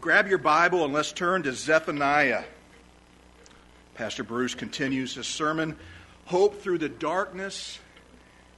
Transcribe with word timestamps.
Grab 0.00 0.28
your 0.28 0.38
Bible 0.38 0.84
and 0.84 0.94
let's 0.94 1.10
turn 1.10 1.42
to 1.42 1.52
Zephaniah. 1.52 2.44
Pastor 3.96 4.22
Bruce 4.22 4.54
continues 4.54 5.16
his 5.16 5.26
sermon, 5.26 5.76
Hope 6.26 6.62
Through 6.62 6.78
the 6.78 6.88
Darkness. 6.88 7.80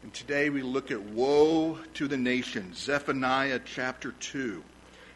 And 0.02 0.12
today 0.12 0.50
we 0.50 0.60
look 0.60 0.90
at 0.90 1.00
Woe 1.00 1.78
to 1.94 2.08
the 2.08 2.18
Nation, 2.18 2.74
Zephaniah 2.74 3.60
chapter 3.64 4.12
2. 4.12 4.62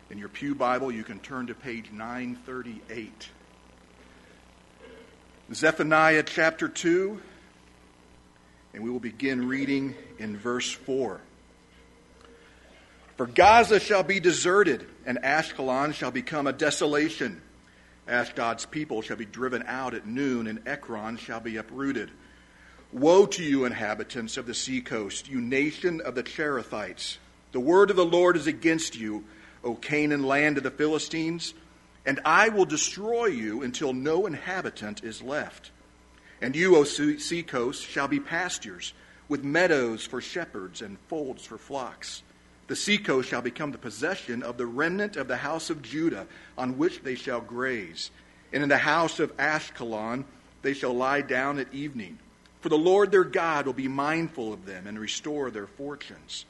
In 0.09 0.17
your 0.17 0.31
Pew 0.31 0.55
Bible, 0.55 0.91
you 0.91 1.05
can 1.05 1.19
turn 1.21 1.49
to 1.49 1.55
page 1.55 1.93
938. 1.93 3.29
Zephaniah 5.53 6.23
chapter 6.23 6.69
2, 6.69 7.21
and 8.73 8.83
we 8.83 8.89
will 8.89 8.99
begin 8.99 9.47
reading 9.47 9.95
in 10.19 10.39
verse 10.39 10.73
4. 10.73 11.21
For 13.17 13.27
Gaza 13.27 13.79
shall 13.79 14.03
be 14.03 14.19
deserted, 14.19 14.87
and 15.07 15.19
Ashkelon 15.23 15.95
shall 15.95 16.11
become 16.11 16.49
a 16.49 16.53
desolation. 16.53 17.41
Ashdod's 18.09 18.67
people 18.67 19.03
shall 19.03 19.17
be 19.17 19.25
driven 19.25 19.63
out 19.67 19.95
at 19.95 20.07
noon, 20.07 20.49
and 20.49 20.67
Ekron 20.67 21.17
shall 21.17 21.41
be 21.41 21.57
uprooted. 21.57 22.11
Woe 22.93 23.27
to 23.27 23.43
you, 23.43 23.65
inhabitants 23.65 24.37
of 24.37 24.47
the 24.47 24.55
seacoast, 24.55 25.29
you 25.29 25.41
nation 25.41 26.01
of 26.01 26.15
the 26.15 26.25
Cherethites! 26.25 27.19
The 27.53 27.61
word 27.61 27.91
of 27.91 27.97
the 27.97 28.05
Lord 28.05 28.37
is 28.37 28.49
against 28.49 28.97
you, 28.97 29.25
O 29.63 29.77
Canaan 29.77 30.25
land 30.25 30.59
of 30.59 30.65
the 30.65 30.71
Philistines, 30.71 31.55
and 32.05 32.21
I 32.25 32.49
will 32.49 32.67
destroy 32.67 33.27
you 33.27 33.63
until 33.63 33.93
no 33.93 34.27
inhabitant 34.27 35.05
is 35.05 35.23
left. 35.23 35.71
And 36.43 36.57
you, 36.57 36.77
O 36.77 36.83
seacoast, 36.83 37.85
shall 37.85 38.09
be 38.09 38.19
pastures, 38.19 38.93
with 39.29 39.45
meadows 39.45 40.05
for 40.05 40.21
shepherds 40.21 40.83
and 40.83 40.99
folds 41.09 41.47
for 41.47 41.57
flocks. 41.57 42.23
The 42.67 42.77
seacoast 42.77 43.29
shall 43.29 43.43
become 43.43 43.73
the 43.73 43.79
possession 43.79 44.43
of 44.43 44.57
the 44.57 44.67
remnant 44.67 45.17
of 45.17 45.29
the 45.29 45.37
house 45.37 45.69
of 45.69 45.83
Judah, 45.83 46.27
on 46.57 46.79
which 46.79 47.03
they 47.03 47.15
shall 47.15 47.41
graze. 47.41 48.11
And 48.53 48.63
in 48.63 48.69
the 48.69 48.79
house 48.79 49.21
of 49.21 49.37
Ashkelon 49.37 50.25
they 50.63 50.73
shall 50.73 50.95
lie 50.95 51.21
down 51.21 51.59
at 51.59 51.73
evening. 51.75 52.19
For 52.61 52.71
the 52.71 52.79
Lord 52.79 53.11
their 53.11 53.25
God 53.25 53.67
will 53.67 53.75
be 53.75 53.89
mindful 53.89 54.53
of 54.53 54.65
them 54.65 54.87
and 54.87 54.99
restore 54.99 55.51
their 55.51 55.67
fortunes. 55.67 56.47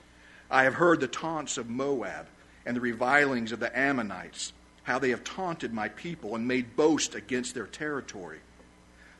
I 0.50 0.62
have 0.62 0.74
heard 0.74 1.00
the 1.00 1.08
taunts 1.08 1.58
of 1.58 1.68
Moab 1.68 2.28
and 2.64 2.76
the 2.76 2.80
revilings 2.80 3.50
of 3.50 3.58
the 3.58 3.76
Ammonites, 3.76 4.52
how 4.84 5.00
they 5.00 5.10
have 5.10 5.24
taunted 5.24 5.72
my 5.72 5.88
people 5.88 6.36
and 6.36 6.46
made 6.46 6.76
boast 6.76 7.16
against 7.16 7.54
their 7.54 7.66
territory. 7.66 8.38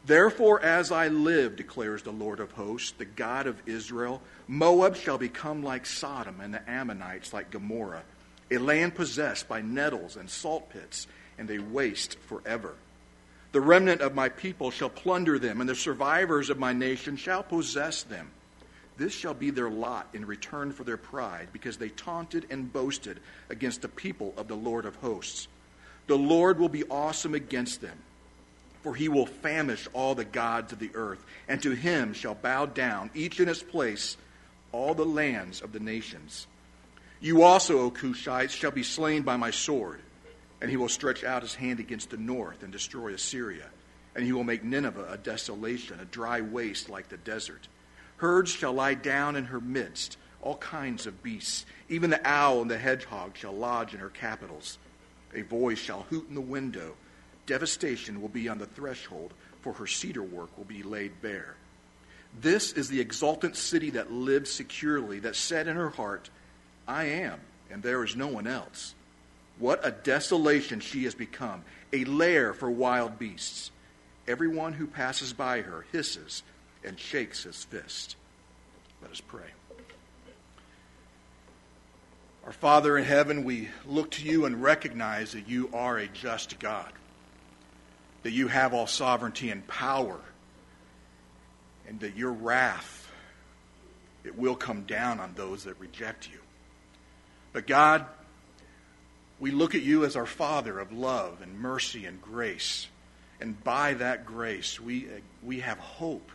Therefore, 0.07 0.61
as 0.61 0.93
I 0.93 1.09
live, 1.09 1.57
declares 1.57 2.03
the 2.03 2.13
Lord 2.13 2.39
of 2.39 2.53
hosts, 2.53 2.93
the 2.93 3.07
God 3.07 3.47
of 3.47 3.63
Israel, 3.67 4.21
Moab 4.47 4.97
shall 4.97 5.17
become 5.17 5.63
like 5.63 5.87
Sodom, 5.87 6.41
and 6.41 6.53
the 6.53 6.71
Ammonites 6.71 7.33
like 7.33 7.51
Gomorrah, 7.51 8.03
a 8.51 8.59
land 8.59 8.95
possessed 8.95 9.49
by 9.49 9.63
nettles 9.63 10.17
and 10.17 10.29
salt 10.29 10.69
pits, 10.69 11.07
and 11.39 11.51
a 11.51 11.59
waste 11.59 12.19
forever. 12.27 12.75
The 13.53 13.63
remnant 13.63 14.03
of 14.03 14.15
my 14.15 14.29
people 14.29 14.71
shall 14.71 14.91
plunder 14.91 15.39
them, 15.39 15.61
and 15.61 15.71
the 15.71 15.75
survivors 15.75 16.51
of 16.51 16.59
my 16.59 16.75
nation 16.75 17.17
shall 17.17 17.43
possess 17.43 18.03
them. 18.03 18.31
This 18.99 19.15
shall 19.15 19.35
be 19.35 19.51
their 19.51 19.71
lot 19.71 20.09
in 20.13 20.27
return 20.27 20.73
for 20.73 20.85
their 20.85 20.99
pride, 20.99 21.49
because 21.51 21.79
they 21.79 21.89
taunted 21.89 22.47
and 22.51 22.71
boasted 22.71 23.21
against 23.49 23.81
the 23.81 23.89
people 23.89 24.35
of 24.37 24.49
the 24.49 24.55
Lord 24.55 24.85
of 24.85 24.97
hosts. 24.97 25.49
The 26.09 26.19
Lord 26.19 26.59
will 26.59 26.69
be 26.69 26.85
awesome 26.85 27.35
against 27.35 27.81
them 27.81 27.97
for 28.85 28.95
he 28.95 29.09
will 29.09 29.25
famish 29.25 29.89
all 29.95 30.15
the 30.15 30.27
gods 30.27 30.71
of 30.71 30.79
the 30.79 30.91
earth, 30.93 31.25
and 31.49 31.63
to 31.63 31.71
him 31.71 32.13
shall 32.13 32.35
bow 32.35 32.67
down, 32.67 33.11
each 33.15 33.41
in 33.41 33.49
its 33.49 33.63
place, 33.63 34.19
all 34.73 34.93
the 34.93 35.07
lands 35.07 35.63
of 35.63 35.73
the 35.73 35.81
nations. 35.81 36.47
You 37.19 37.45
also, 37.45 37.81
O 37.81 37.91
Cushites, 37.91 38.51
shall 38.51 38.73
be 38.73 38.83
slain 38.83 39.23
by 39.23 39.39
my 39.39 39.51
sword, 39.51 40.01
and 40.61 40.71
he 40.71 40.77
will 40.77 40.91
stretch 40.91 41.25
out 41.25 41.41
his 41.41 41.55
hand 41.55 41.81
against 41.81 42.11
the 42.11 42.19
north 42.19 42.63
and 42.63 42.71
destroy 42.71 43.15
Assyria, 43.15 43.71
and 44.15 44.23
he 44.23 44.33
will 44.33 44.45
make 44.45 44.63
Nineveh 44.63 45.09
a 45.11 45.17
desolation, 45.17 45.99
a 45.99 46.05
dry 46.05 46.43
waste 46.43 46.91
like 46.91 47.09
the 47.09 47.17
desert. 47.17 47.69
Herds 48.19 48.51
shall 48.51 48.75
lie 48.75 48.95
down 48.95 49.35
in 49.35 49.47
her 49.47 49.63
midst, 49.63 50.19
all 50.43 50.59
kinds 50.59 51.07
of 51.07 51.23
beasts. 51.23 51.65
Even 51.89 52.11
the 52.11 52.21
owl 52.29 52.61
and 52.61 52.71
the 52.71 52.77
hedgehog 52.77 53.35
shall 53.35 53.55
lodge 53.55 53.95
in 53.95 54.01
her 54.01 54.11
capitals. 54.11 54.77
A 55.35 55.41
voice 55.41 55.79
shall 55.79 56.03
hoot 56.11 56.29
in 56.29 56.35
the 56.35 56.43
window 56.43 56.97
Devastation 57.47 58.21
will 58.21 58.29
be 58.29 58.49
on 58.49 58.59
the 58.59 58.67
threshold, 58.67 59.35
for 59.61 59.73
her 59.75 59.87
cedar 59.87 60.23
work 60.23 60.57
will 60.57 60.65
be 60.65 60.83
laid 60.83 61.21
bare. 61.21 61.57
This 62.41 62.73
is 62.73 62.89
the 62.89 63.01
exultant 63.01 63.57
city 63.57 63.91
that 63.91 64.13
lived 64.13 64.49
securely, 64.49 65.21
that 65.21 65.37
said 65.37 65.69
in 65.69 65.77
her 65.77 65.91
heart, 65.91 66.31
I 66.89 67.05
am, 67.05 67.41
and 67.71 67.83
there 67.83 68.03
is 68.03 68.17
no 68.17 68.27
one 68.27 68.47
else. 68.47 68.95
What 69.59 69.87
a 69.87 69.91
desolation 69.91 70.81
she 70.81 71.05
has 71.05 71.15
become, 71.15 71.63
a 71.93 72.05
lair 72.05 72.55
for 72.55 72.71
wild 72.71 73.19
beasts. 73.19 73.71
Everyone 74.27 74.73
who 74.73 74.87
passes 74.87 75.33
by 75.33 75.61
her 75.61 75.85
hisses 75.93 76.43
and 76.83 76.99
shakes 76.99 77.45
his 77.45 77.63
fist. 77.63 78.17
Let 79.01 79.13
us 79.13 79.21
pray. 79.21 79.47
Our 82.45 82.53
Father 82.53 82.99
in 82.99 83.05
heaven, 83.05 83.45
we 83.45 83.69
look 83.87 84.11
to 84.13 84.25
you 84.25 84.45
and 84.45 84.63
recognize 84.63 85.33
that 85.33 85.49
you 85.49 85.71
are 85.73 85.99
a 85.99 86.09
just 86.09 86.59
God 86.59 86.93
that 88.25 88.33
you 88.33 88.49
have 88.49 88.75
all 88.75 88.89
sovereignty 88.89 89.51
and 89.51 89.65
power, 89.69 90.19
and 91.87 92.01
that 92.01 92.17
your 92.17 92.33
wrath 92.33 93.05
it 94.25 94.39
will 94.39 94.57
come 94.57 94.83
down 94.85 95.21
on 95.21 95.35
those 95.35 95.65
that 95.65 95.79
reject 95.79 96.29
you. 96.31 96.39
But 97.53 97.67
God, 97.67 98.07
we 99.39 99.51
look 99.51 99.75
at 99.75 99.83
you 99.83 100.05
as 100.05 100.17
our 100.17 100.27
Father 100.27 100.81
of 100.81 100.93
love 100.93 101.43
and 101.43 101.61
mercy 101.61 102.07
and 102.07 102.21
grace. 102.21 102.89
And 103.41 103.63
by 103.63 103.95
that 103.95 104.25
grace, 104.25 104.81
we, 104.81 105.07
uh, 105.07 105.21
we 105.43 105.61
have 105.61 105.79
hope 105.79 106.31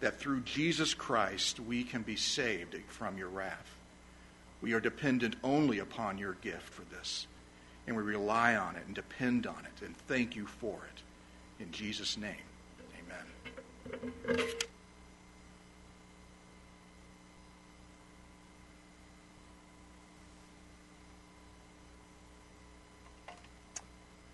that 0.00 0.20
through 0.20 0.42
Jesus 0.42 0.94
Christ 0.94 1.58
we 1.58 1.82
can 1.82 2.02
be 2.02 2.14
saved 2.14 2.76
from 2.86 3.18
your 3.18 3.28
wrath. 3.28 3.76
We 4.62 4.72
are 4.72 4.80
dependent 4.80 5.34
only 5.42 5.80
upon 5.80 6.18
your 6.18 6.34
gift 6.34 6.68
for 6.68 6.82
this. 6.94 7.26
And 7.86 7.96
we 7.96 8.02
rely 8.02 8.54
on 8.54 8.76
it 8.76 8.84
and 8.86 8.94
depend 8.94 9.46
on 9.46 9.64
it 9.64 9.84
and 9.84 9.96
thank 10.06 10.36
you 10.36 10.46
for 10.46 10.74
it. 10.94 11.02
In 11.60 11.72
Jesus' 11.72 12.16
name, 12.16 12.36
amen. 13.00 14.46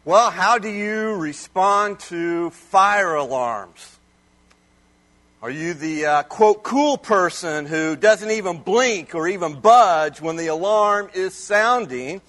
Well, 0.05 0.31
how 0.31 0.59
do 0.59 0.69
you 0.69 1.15
respond 1.15 1.99
to 2.01 2.51
fire 2.51 3.15
alarms? 3.15 3.99
Are 5.41 5.51
you 5.51 5.73
the 5.73 6.07
uh, 6.07 6.23
quote 6.25 6.63
cool 6.63 6.99
person 6.99 7.65
who 7.65 7.97
doesn't 7.97 8.31
even 8.31 8.59
blink 8.59 9.15
or 9.15 9.29
even 9.29 9.61
budge 9.61 10.21
when 10.21 10.37
the 10.37 10.49
alarm 10.49 11.09
is 11.15 11.33
sounding? 11.33 12.21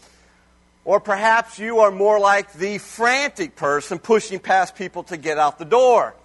Or 0.85 0.99
perhaps 0.99 1.57
you 1.57 1.79
are 1.79 1.89
more 1.89 2.19
like 2.19 2.53
the 2.53 2.77
frantic 2.77 3.55
person 3.55 3.97
pushing 3.97 4.39
past 4.39 4.75
people 4.75 5.03
to 5.05 5.17
get 5.17 5.39
out 5.39 5.57
the 5.57 5.65
door. 5.65 6.15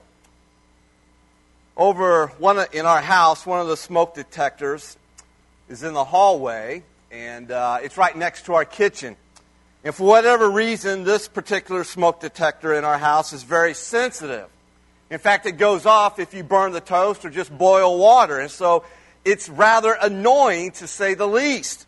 Over 1.77 2.27
one 2.39 2.65
in 2.73 2.85
our 2.85 3.01
house, 3.01 3.47
one 3.47 3.61
of 3.61 3.69
the 3.69 3.77
smoke 3.77 4.15
detectors 4.15 4.99
is 5.71 5.83
in 5.83 5.95
the 5.95 6.05
hallway, 6.05 6.83
and 7.11 7.51
uh, 7.51 7.79
it's 7.83 7.97
right 7.97 8.15
next 8.15 8.45
to 8.47 8.55
our 8.55 8.67
kitchen. 8.67 9.17
And 9.83 9.95
for 9.95 10.07
whatever 10.07 10.51
reason, 10.51 11.05
this 11.05 11.27
particular 11.27 11.85
smoke 11.85 12.21
detector 12.21 12.75
in 12.75 12.85
our 12.85 12.99
house 12.99 13.33
is 13.33 13.45
very 13.45 13.73
sensitive. 13.73 14.49
In 15.09 15.19
fact, 15.19 15.47
it 15.47 15.53
goes 15.53 15.87
off 15.87 16.19
if 16.19 16.35
you 16.35 16.43
burn 16.43 16.73
the 16.73 16.83
toast 16.83 17.25
or 17.25 17.31
just 17.31 17.57
boil 17.57 17.99
water. 17.99 18.39
And 18.39 18.51
so 18.51 18.85
it's 19.25 19.49
rather 19.49 19.97
annoying 20.01 20.73
to 20.73 20.87
say 20.87 21.15
the 21.15 21.27
least. 21.27 21.87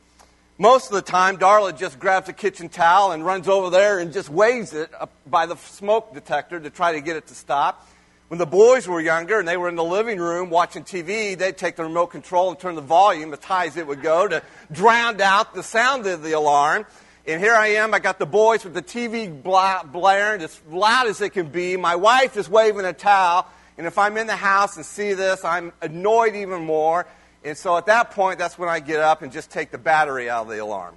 Most 0.63 0.91
of 0.91 0.93
the 0.93 1.03
time, 1.03 1.39
Darla 1.39 1.77
just 1.77 1.99
grabs 1.99 2.29
a 2.29 2.33
kitchen 2.33 2.69
towel 2.69 3.11
and 3.11 3.27
runs 3.27 3.49
over 3.49 3.69
there 3.69 3.99
and 3.99 4.13
just 4.13 4.29
waves 4.29 4.73
it 4.73 4.93
by 5.27 5.45
the 5.45 5.57
smoke 5.57 6.15
detector 6.15 6.61
to 6.61 6.71
try 6.71 6.93
to 6.93 7.01
get 7.01 7.17
it 7.17 7.27
to 7.27 7.35
stop. 7.35 7.89
When 8.29 8.39
the 8.39 8.47
boys 8.47 8.87
were 8.87 9.01
younger 9.01 9.41
and 9.41 9.49
they 9.49 9.57
were 9.57 9.69
in 9.69 9.75
the 9.75 9.83
living 9.83 10.21
room 10.21 10.51
watching 10.51 10.85
TV, 10.85 11.37
they'd 11.37 11.59
take 11.59 11.75
the 11.75 11.83
remote 11.83 12.13
control 12.13 12.51
and 12.51 12.61
turn 12.61 12.77
the 12.77 12.81
volume 12.81 13.33
as 13.33 13.43
high 13.43 13.67
as 13.67 13.77
it 13.77 13.89
would 13.89 14.03
go 14.03 14.29
to 14.29 14.41
drown 14.71 15.21
out 15.21 15.53
the 15.53 15.65
sound 15.65 16.07
of 16.07 16.23
the 16.23 16.31
alarm. 16.31 16.87
And 17.27 17.41
here 17.41 17.57
I 17.57 17.67
am, 17.71 17.93
I 17.93 17.99
got 17.99 18.21
the 18.21 18.27
boys 18.27 18.63
with 18.63 18.75
the 18.75 18.83
TV 18.83 19.43
blaring 19.43 20.43
as 20.43 20.61
loud 20.71 21.09
as 21.09 21.21
it 21.21 21.31
can 21.31 21.49
be. 21.49 21.77
My 21.77 21.97
wife 21.97 22.37
is 22.37 22.49
waving 22.49 22.85
a 22.85 22.93
towel. 22.93 23.49
And 23.79 23.85
if 23.85 23.99
I'm 23.99 24.17
in 24.17 24.29
the 24.29 24.37
house 24.37 24.77
and 24.77 24.87
see 24.87 25.15
this, 25.15 25.45
I'm 25.45 25.73
annoyed 25.83 26.37
even 26.37 26.63
more. 26.63 27.09
And 27.45 27.57
so 27.57 27.77
at 27.77 27.87
that 27.87 28.13
point, 28.13 28.39
that's 28.39 28.59
when 28.59 28.69
I 28.69 28.81
get 28.81 29.01
up 29.01 29.23
and 29.23 29.33
just 29.33 29.51
take 29.51 29.71
the 29.71 29.79
battery 29.79 30.31
out 30.31 30.43
of 30.43 30.49
the 30.49 30.59
alarm, 30.59 30.95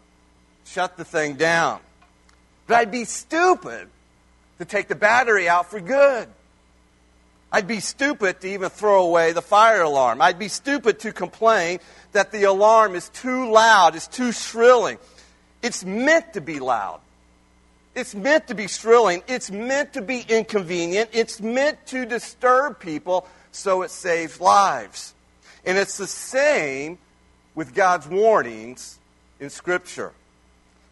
shut 0.66 0.98
the 0.98 1.06
thing 1.06 1.36
down. 1.36 1.80
But 2.68 2.76
I'd 2.76 2.92
be 2.92 3.06
stupid 3.06 3.88
to 4.60 4.66
take 4.66 4.88
the 4.88 4.96
battery 4.96 5.50
out 5.50 5.70
for 5.70 5.80
good. 5.80 6.28
I'd 7.52 7.68
be 7.68 7.80
stupid 7.80 8.42
to 8.42 8.48
even 8.50 8.70
throw 8.70 9.06
away 9.06 9.32
the 9.32 9.42
fire 9.42 9.82
alarm. 9.82 10.22
I'd 10.22 10.40
be 10.40 10.50
stupid 10.50 11.00
to 11.00 11.14
complain 11.14 11.80
that 12.12 12.32
the 12.32 12.44
alarm 12.44 12.96
is 12.96 13.10
too 13.10 13.52
loud, 13.52 13.96
it's 13.96 14.08
too 14.08 14.32
shrilling. 14.32 14.98
It's 15.62 15.84
meant 15.84 16.34
to 16.34 16.42
be 16.42 16.60
loud. 16.60 17.00
It's 17.96 18.14
meant 18.14 18.48
to 18.48 18.56
be 18.56 18.68
shrilling. 18.68 19.24
It's 19.28 19.50
meant 19.50 19.94
to 19.94 20.02
be 20.02 20.24
inconvenient. 20.28 21.10
It's 21.14 21.42
meant 21.42 21.84
to 21.88 22.06
disturb 22.06 22.80
people 22.80 23.28
so 23.52 23.82
it 23.82 23.90
saves 23.90 24.40
lives. 24.40 25.15
And 25.66 25.78
it's 25.78 25.98
the 25.98 26.08
same 26.08 26.98
with 27.56 27.74
God's 27.74 28.08
warnings 28.08 29.00
in 29.40 29.50
Scripture. 29.50 30.12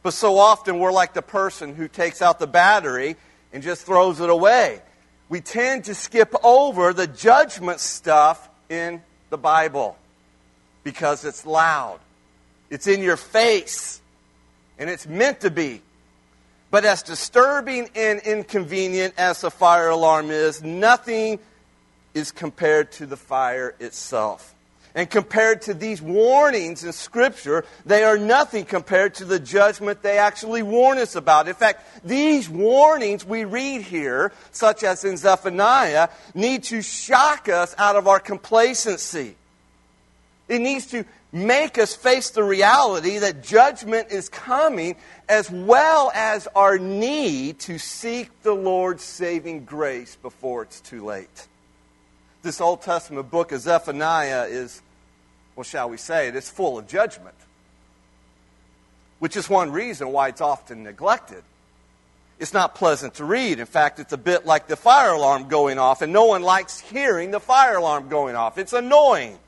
But 0.01 0.13
so 0.13 0.37
often 0.37 0.79
we're 0.79 0.91
like 0.91 1.13
the 1.13 1.21
person 1.21 1.75
who 1.75 1.87
takes 1.87 2.21
out 2.21 2.39
the 2.39 2.47
battery 2.47 3.15
and 3.53 3.63
just 3.63 3.85
throws 3.85 4.19
it 4.19 4.29
away. 4.29 4.81
We 5.29 5.41
tend 5.41 5.85
to 5.85 5.95
skip 5.95 6.33
over 6.43 6.93
the 6.93 7.07
judgment 7.07 7.79
stuff 7.79 8.49
in 8.69 9.01
the 9.29 9.37
Bible 9.37 9.97
because 10.83 11.23
it's 11.23 11.45
loud, 11.45 11.99
it's 12.69 12.87
in 12.87 13.01
your 13.01 13.17
face, 13.17 14.01
and 14.77 14.89
it's 14.89 15.07
meant 15.07 15.41
to 15.41 15.51
be. 15.51 15.81
But 16.71 16.85
as 16.85 17.03
disturbing 17.03 17.89
and 17.95 18.19
inconvenient 18.19 19.13
as 19.17 19.41
the 19.41 19.51
fire 19.51 19.89
alarm 19.89 20.31
is, 20.31 20.61
nothing 20.61 21.39
is 22.13 22.31
compared 22.31 22.91
to 22.93 23.05
the 23.05 23.17
fire 23.17 23.75
itself. 23.79 24.52
And 24.95 25.09
compared 25.09 25.63
to 25.63 25.73
these 25.73 26.01
warnings 26.01 26.83
in 26.83 26.93
Scripture, 26.93 27.65
they 27.83 28.03
are 28.03 28.17
nothing 28.17 28.63
compared 28.63 29.15
to 29.15 29.25
the 29.25 29.39
judgment 29.39 30.03
they 30.03 30.19
actually 30.19 30.61
warn 30.61 30.99
us 30.99 31.15
about. 31.15 31.47
In 31.47 31.55
fact, 31.55 31.83
these 32.05 32.47
warnings 32.47 33.25
we 33.25 33.43
read 33.43 33.81
here, 33.81 34.31
such 34.51 34.83
as 34.83 35.03
in 35.03 35.17
Zephaniah, 35.17 36.09
need 36.35 36.63
to 36.65 36.83
shock 36.83 37.49
us 37.49 37.73
out 37.79 37.95
of 37.95 38.07
our 38.07 38.19
complacency. 38.19 39.35
It 40.47 40.59
needs 40.59 40.85
to 40.87 41.05
make 41.31 41.79
us 41.79 41.95
face 41.95 42.29
the 42.29 42.43
reality 42.43 43.17
that 43.17 43.41
judgment 43.41 44.11
is 44.11 44.29
coming, 44.29 44.95
as 45.27 45.49
well 45.49 46.11
as 46.13 46.47
our 46.55 46.77
need 46.77 47.57
to 47.61 47.79
seek 47.79 48.29
the 48.43 48.53
Lord's 48.53 49.03
saving 49.03 49.65
grace 49.65 50.15
before 50.21 50.61
it's 50.61 50.79
too 50.81 51.03
late. 51.03 51.47
This 52.43 52.59
Old 52.59 52.81
Testament 52.81 53.31
book 53.31 53.53
of 53.53 53.61
Zephaniah 53.61 54.43
is, 54.43 54.81
well, 55.55 55.63
shall 55.63 55.89
we 55.89 55.95
say 55.95 56.27
it, 56.27 56.35
it's 56.35 56.49
full 56.49 56.77
of 56.77 56.87
judgment, 56.89 57.35
which 59.19 59.37
is 59.37 59.49
one 59.49 59.71
reason 59.71 60.11
why 60.11 60.27
it's 60.27 60.41
often 60.41 60.83
neglected. 60.83 61.41
It's 62.39 62.51
not 62.51 62.75
pleasant 62.75 63.13
to 63.15 63.25
read. 63.25 63.59
In 63.59 63.65
fact, 63.65 63.99
it's 63.99 64.11
a 64.11 64.17
bit 64.17 64.45
like 64.45 64.67
the 64.67 64.75
fire 64.75 65.13
alarm 65.13 65.47
going 65.47 65.79
off, 65.79 66.01
and 66.01 66.11
no 66.11 66.25
one 66.25 66.41
likes 66.41 66.81
hearing 66.81 67.31
the 67.31 67.39
fire 67.39 67.77
alarm 67.77 68.09
going 68.09 68.35
off. 68.35 68.57
It's 68.57 68.73
annoying. 68.73 69.39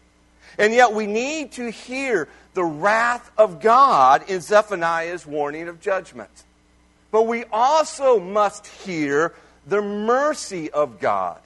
And 0.58 0.74
yet 0.74 0.94
we 0.94 1.06
need 1.06 1.52
to 1.54 1.70
hear 1.70 2.30
the 2.54 2.64
wrath 2.64 3.30
of 3.38 3.60
God 3.60 4.30
in 4.30 4.40
Zephaniah's 4.40 5.26
warning 5.26 5.68
of 5.68 5.82
judgment. 5.82 6.32
But 7.12 7.24
we 7.24 7.44
also 7.52 8.22
must 8.22 8.66
hear 8.68 9.34
the 9.68 9.82
mercy 9.82 10.72
of 10.72 11.02
God 11.02 11.42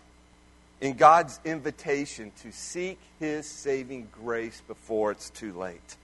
in 0.81 0.94
God's 0.94 1.40
invitation 1.44 2.31
to 2.42 2.52
seek 2.52 3.00
his 3.20 3.48
saving 3.48 4.08
grace 4.12 4.62
before 4.68 5.12
it's 5.12 5.30
too 5.30 5.54
late. 5.54 5.98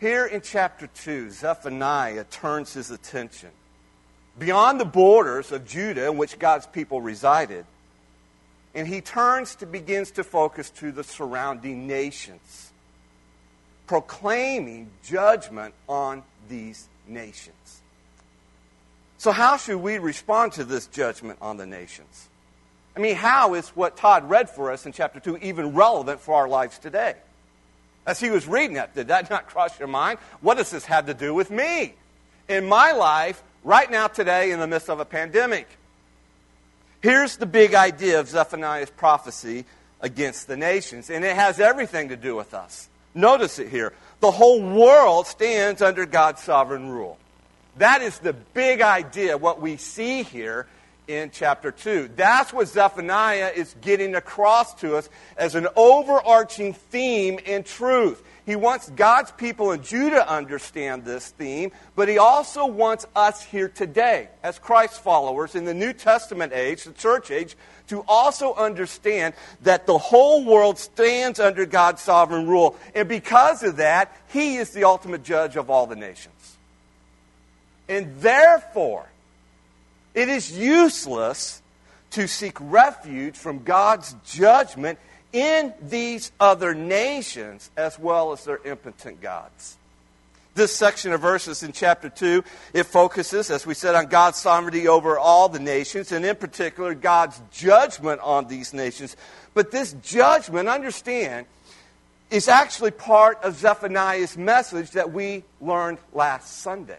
Here 0.00 0.26
in 0.26 0.42
chapter 0.42 0.86
2, 0.86 1.30
Zephaniah 1.30 2.24
turns 2.24 2.74
his 2.74 2.90
attention 2.90 3.50
beyond 4.38 4.80
the 4.80 4.84
borders 4.84 5.52
of 5.52 5.66
Judah 5.66 6.10
in 6.10 6.18
which 6.18 6.38
God's 6.38 6.66
people 6.66 7.00
resided 7.00 7.64
and 8.74 8.88
he 8.88 9.00
turns 9.00 9.54
to 9.56 9.66
begins 9.66 10.10
to 10.12 10.24
focus 10.24 10.68
to 10.70 10.90
the 10.90 11.04
surrounding 11.04 11.86
nations, 11.86 12.72
proclaiming 13.86 14.90
judgment 15.04 15.74
on 15.88 16.24
these 16.48 16.88
nations. 17.06 17.82
So, 19.16 19.30
how 19.30 19.56
should 19.56 19.78
we 19.78 19.98
respond 19.98 20.52
to 20.52 20.64
this 20.64 20.86
judgment 20.88 21.38
on 21.40 21.56
the 21.56 21.66
nations? 21.66 22.28
I 22.96 23.00
mean, 23.00 23.16
how 23.16 23.54
is 23.54 23.68
what 23.70 23.96
Todd 23.96 24.28
read 24.30 24.48
for 24.48 24.70
us 24.70 24.86
in 24.86 24.92
chapter 24.92 25.18
2 25.18 25.38
even 25.38 25.74
relevant 25.74 26.20
for 26.20 26.34
our 26.34 26.48
lives 26.48 26.78
today? 26.78 27.14
As 28.06 28.20
he 28.20 28.30
was 28.30 28.46
reading 28.46 28.74
that, 28.74 28.94
did 28.94 29.08
that 29.08 29.30
not 29.30 29.48
cross 29.48 29.78
your 29.78 29.88
mind? 29.88 30.18
What 30.40 30.56
does 30.58 30.70
this 30.70 30.84
have 30.86 31.06
to 31.06 31.14
do 31.14 31.34
with 31.34 31.50
me? 31.50 31.94
In 32.48 32.66
my 32.66 32.92
life, 32.92 33.42
right 33.64 33.90
now, 33.90 34.06
today, 34.06 34.50
in 34.50 34.60
the 34.60 34.66
midst 34.66 34.90
of 34.90 35.00
a 35.00 35.04
pandemic. 35.04 35.66
Here's 37.00 37.36
the 37.36 37.46
big 37.46 37.74
idea 37.74 38.20
of 38.20 38.28
Zephaniah's 38.28 38.90
prophecy 38.90 39.64
against 40.00 40.46
the 40.46 40.56
nations, 40.56 41.10
and 41.10 41.24
it 41.24 41.34
has 41.34 41.58
everything 41.60 42.10
to 42.10 42.16
do 42.16 42.36
with 42.36 42.54
us. 42.54 42.88
Notice 43.14 43.58
it 43.58 43.68
here. 43.68 43.92
The 44.20 44.30
whole 44.30 44.62
world 44.62 45.26
stands 45.26 45.82
under 45.82 46.06
God's 46.06 46.42
sovereign 46.42 46.90
rule. 46.90 47.18
That 47.78 48.02
is 48.02 48.18
the 48.18 48.32
big 48.32 48.80
idea, 48.80 49.36
what 49.36 49.60
we 49.60 49.76
see 49.76 50.22
here 50.22 50.66
in 51.06 51.30
chapter 51.30 51.70
2. 51.70 52.10
That's 52.16 52.52
what 52.52 52.68
Zephaniah 52.68 53.52
is 53.54 53.74
getting 53.80 54.14
across 54.14 54.74
to 54.76 54.96
us 54.96 55.08
as 55.36 55.54
an 55.54 55.68
overarching 55.76 56.74
theme 56.74 57.38
and 57.46 57.64
truth. 57.64 58.22
He 58.46 58.56
wants 58.56 58.90
God's 58.90 59.30
people 59.32 59.72
in 59.72 59.82
Judah 59.82 60.16
to 60.16 60.28
understand 60.30 61.04
this 61.04 61.30
theme, 61.30 61.72
but 61.96 62.08
he 62.08 62.18
also 62.18 62.66
wants 62.66 63.06
us 63.16 63.42
here 63.42 63.68
today, 63.68 64.28
as 64.42 64.58
Christ 64.58 65.00
followers 65.00 65.54
in 65.54 65.64
the 65.64 65.72
New 65.72 65.94
Testament 65.94 66.52
age, 66.52 66.84
the 66.84 66.92
church 66.92 67.30
age, 67.30 67.56
to 67.88 68.04
also 68.06 68.54
understand 68.54 69.34
that 69.62 69.86
the 69.86 69.96
whole 69.96 70.44
world 70.44 70.78
stands 70.78 71.40
under 71.40 71.64
God's 71.64 72.02
sovereign 72.02 72.46
rule. 72.46 72.76
And 72.94 73.08
because 73.08 73.62
of 73.62 73.76
that, 73.76 74.14
he 74.28 74.56
is 74.56 74.70
the 74.70 74.84
ultimate 74.84 75.22
judge 75.22 75.56
of 75.56 75.70
all 75.70 75.86
the 75.86 75.96
nations. 75.96 76.56
And 77.88 78.20
therefore, 78.20 79.06
it 80.14 80.28
is 80.28 80.56
useless 80.56 81.60
to 82.10 82.28
seek 82.28 82.56
refuge 82.60 83.36
from 83.36 83.64
God's 83.64 84.14
judgment 84.24 84.98
in 85.32 85.74
these 85.82 86.30
other 86.38 86.74
nations 86.74 87.70
as 87.76 87.98
well 87.98 88.32
as 88.32 88.44
their 88.44 88.60
impotent 88.64 89.20
gods. 89.20 89.76
This 90.54 90.74
section 90.74 91.12
of 91.12 91.20
verses 91.20 91.64
in 91.64 91.72
chapter 91.72 92.08
2, 92.08 92.44
it 92.72 92.84
focuses, 92.84 93.50
as 93.50 93.66
we 93.66 93.74
said, 93.74 93.96
on 93.96 94.06
God's 94.06 94.38
sovereignty 94.38 94.86
over 94.86 95.18
all 95.18 95.48
the 95.48 95.58
nations, 95.58 96.12
and 96.12 96.24
in 96.24 96.36
particular, 96.36 96.94
God's 96.94 97.40
judgment 97.50 98.20
on 98.20 98.46
these 98.46 98.72
nations. 98.72 99.16
But 99.52 99.72
this 99.72 99.94
judgment, 100.04 100.68
understand, 100.68 101.46
is 102.30 102.46
actually 102.46 102.92
part 102.92 103.42
of 103.42 103.56
Zephaniah's 103.56 104.38
message 104.38 104.92
that 104.92 105.12
we 105.12 105.42
learned 105.60 105.98
last 106.12 106.60
Sunday. 106.60 106.98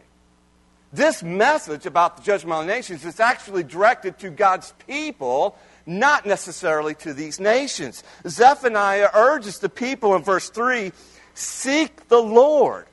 This 0.94 1.24
message 1.24 1.86
about 1.86 2.18
the 2.18 2.24
judgment 2.24 2.54
on 2.54 2.68
the 2.68 2.74
nations 2.74 3.04
is 3.06 3.20
actually 3.20 3.64
directed 3.64 4.20
to 4.20 4.30
God's 4.30 4.74
people 4.88 5.58
not 5.86 6.26
necessarily 6.26 6.96
to 6.96 7.14
these 7.14 7.40
nations. 7.40 8.04
Zephaniah 8.28 9.10
urges 9.14 9.60
the 9.60 9.70
people 9.70 10.16
in 10.16 10.24
verse 10.24 10.50
3 10.50 10.92
Seek 11.34 12.08
the 12.08 12.22
Lord, 12.22 12.86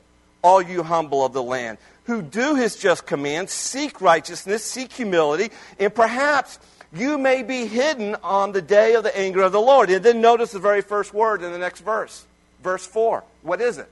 all 0.42 0.60
you 0.60 0.82
humble 0.82 1.24
of 1.24 1.32
the 1.32 1.42
land, 1.42 1.78
who 2.04 2.22
do 2.22 2.56
his 2.56 2.76
just 2.76 3.06
commands, 3.06 3.52
seek 3.52 4.00
righteousness, 4.00 4.64
seek 4.64 4.92
humility, 4.92 5.50
and 5.78 5.94
perhaps 5.94 6.58
you 6.92 7.16
may 7.18 7.42
be 7.42 7.66
hidden 7.66 8.16
on 8.22 8.52
the 8.52 8.60
day 8.60 8.94
of 8.94 9.04
the 9.04 9.16
anger 9.16 9.42
of 9.42 9.52
the 9.52 9.60
Lord. 9.60 9.90
And 9.90 10.04
then 10.04 10.20
notice 10.20 10.52
the 10.52 10.58
very 10.58 10.82
first 10.82 11.14
word 11.14 11.42
in 11.42 11.52
the 11.52 11.58
next 11.58 11.80
verse, 11.80 12.26
verse 12.62 12.84
4. 12.84 13.22
What 13.42 13.60
is 13.60 13.78
it? 13.78 13.88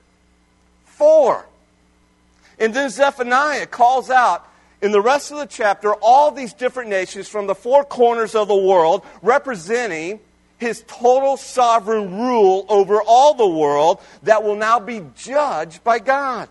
For. 0.85 1.45
And 2.61 2.75
then 2.75 2.91
Zephaniah 2.91 3.65
calls 3.65 4.11
out 4.11 4.47
in 4.83 4.91
the 4.91 5.01
rest 5.01 5.31
of 5.31 5.39
the 5.39 5.47
chapter 5.47 5.95
all 5.95 6.29
these 6.29 6.53
different 6.53 6.91
nations 6.91 7.27
from 7.27 7.47
the 7.47 7.55
four 7.55 7.83
corners 7.83 8.35
of 8.35 8.47
the 8.47 8.55
world 8.55 9.03
representing 9.23 10.19
his 10.59 10.83
total 10.87 11.37
sovereign 11.37 12.19
rule 12.19 12.67
over 12.69 13.01
all 13.01 13.33
the 13.33 13.47
world 13.47 13.99
that 14.21 14.43
will 14.43 14.55
now 14.55 14.79
be 14.79 15.01
judged 15.17 15.83
by 15.83 15.97
God. 15.97 16.49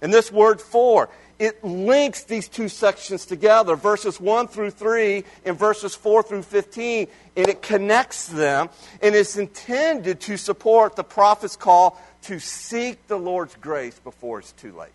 And 0.00 0.14
this 0.14 0.30
word 0.30 0.60
for, 0.60 1.08
it 1.40 1.64
links 1.64 2.22
these 2.22 2.46
two 2.46 2.68
sections 2.68 3.26
together, 3.26 3.74
verses 3.74 4.20
1 4.20 4.46
through 4.46 4.70
3 4.70 5.24
and 5.44 5.58
verses 5.58 5.96
4 5.96 6.22
through 6.22 6.42
15, 6.42 7.08
and 7.36 7.48
it 7.48 7.60
connects 7.60 8.28
them, 8.28 8.68
and 9.02 9.16
it's 9.16 9.36
intended 9.36 10.20
to 10.20 10.36
support 10.36 10.94
the 10.94 11.02
prophet's 11.02 11.56
call 11.56 12.00
to 12.22 12.38
seek 12.38 13.04
the 13.08 13.18
Lord's 13.18 13.56
grace 13.56 13.98
before 13.98 14.38
it's 14.38 14.52
too 14.52 14.72
late. 14.72 14.90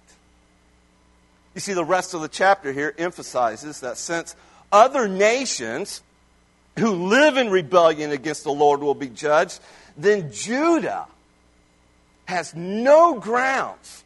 You 1.56 1.62
see, 1.62 1.74
the 1.74 1.86
rest 1.86 2.14
of 2.14 2.22
the 2.22 2.28
chapter 2.28 2.72
here 2.72 2.94
emphasizes 2.98 3.82
that 3.82 3.98
since 3.98 4.36
other 4.72 5.08
nations 5.08 6.02
who 6.80 7.08
live 7.08 7.38
in 7.38 7.50
rebellion 7.52 8.12
against 8.12 8.44
the 8.44 8.52
Lord 8.52 8.82
will 8.82 8.96
be 8.96 9.10
judged, 9.10 9.60
then 9.96 10.32
Judah 10.32 11.06
has 12.26 12.56
no 12.56 13.20
grounds 13.20 14.04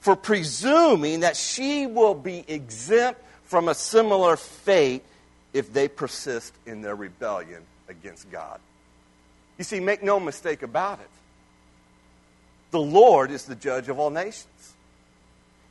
for 0.00 0.16
presuming 0.16 1.20
that 1.20 1.36
she 1.36 1.86
will 1.86 2.14
be 2.14 2.44
exempt 2.48 3.20
from 3.44 3.68
a 3.68 3.74
similar 3.74 4.36
fate 4.36 5.04
if 5.52 5.72
they 5.72 5.88
persist 5.88 6.52
in 6.66 6.82
their 6.82 6.96
rebellion 6.96 7.62
against 7.88 8.30
God. 8.30 8.60
You 9.58 9.64
see, 9.64 9.80
make 9.80 10.02
no 10.02 10.20
mistake 10.20 10.62
about 10.62 11.00
it. 11.00 11.10
The 12.70 12.80
Lord 12.80 13.30
is 13.30 13.44
the 13.44 13.54
judge 13.54 13.88
of 13.88 13.98
all 13.98 14.10
nations. 14.10 14.46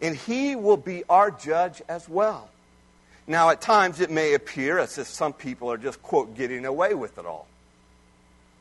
And 0.01 0.15
he 0.15 0.55
will 0.55 0.77
be 0.77 1.03
our 1.09 1.31
judge 1.31 1.81
as 1.87 2.07
well. 2.07 2.49
Now, 3.27 3.49
at 3.49 3.59
times 3.59 3.99
it 3.99 4.09
may 4.09 4.33
appear 4.33 4.79
as 4.79 4.97
if 4.97 5.07
some 5.07 5.33
people 5.33 5.71
are 5.71 5.77
just, 5.77 6.01
quote, 6.01 6.35
getting 6.35 6.65
away 6.65 6.93
with 6.93 7.17
it 7.17 7.25
all. 7.25 7.47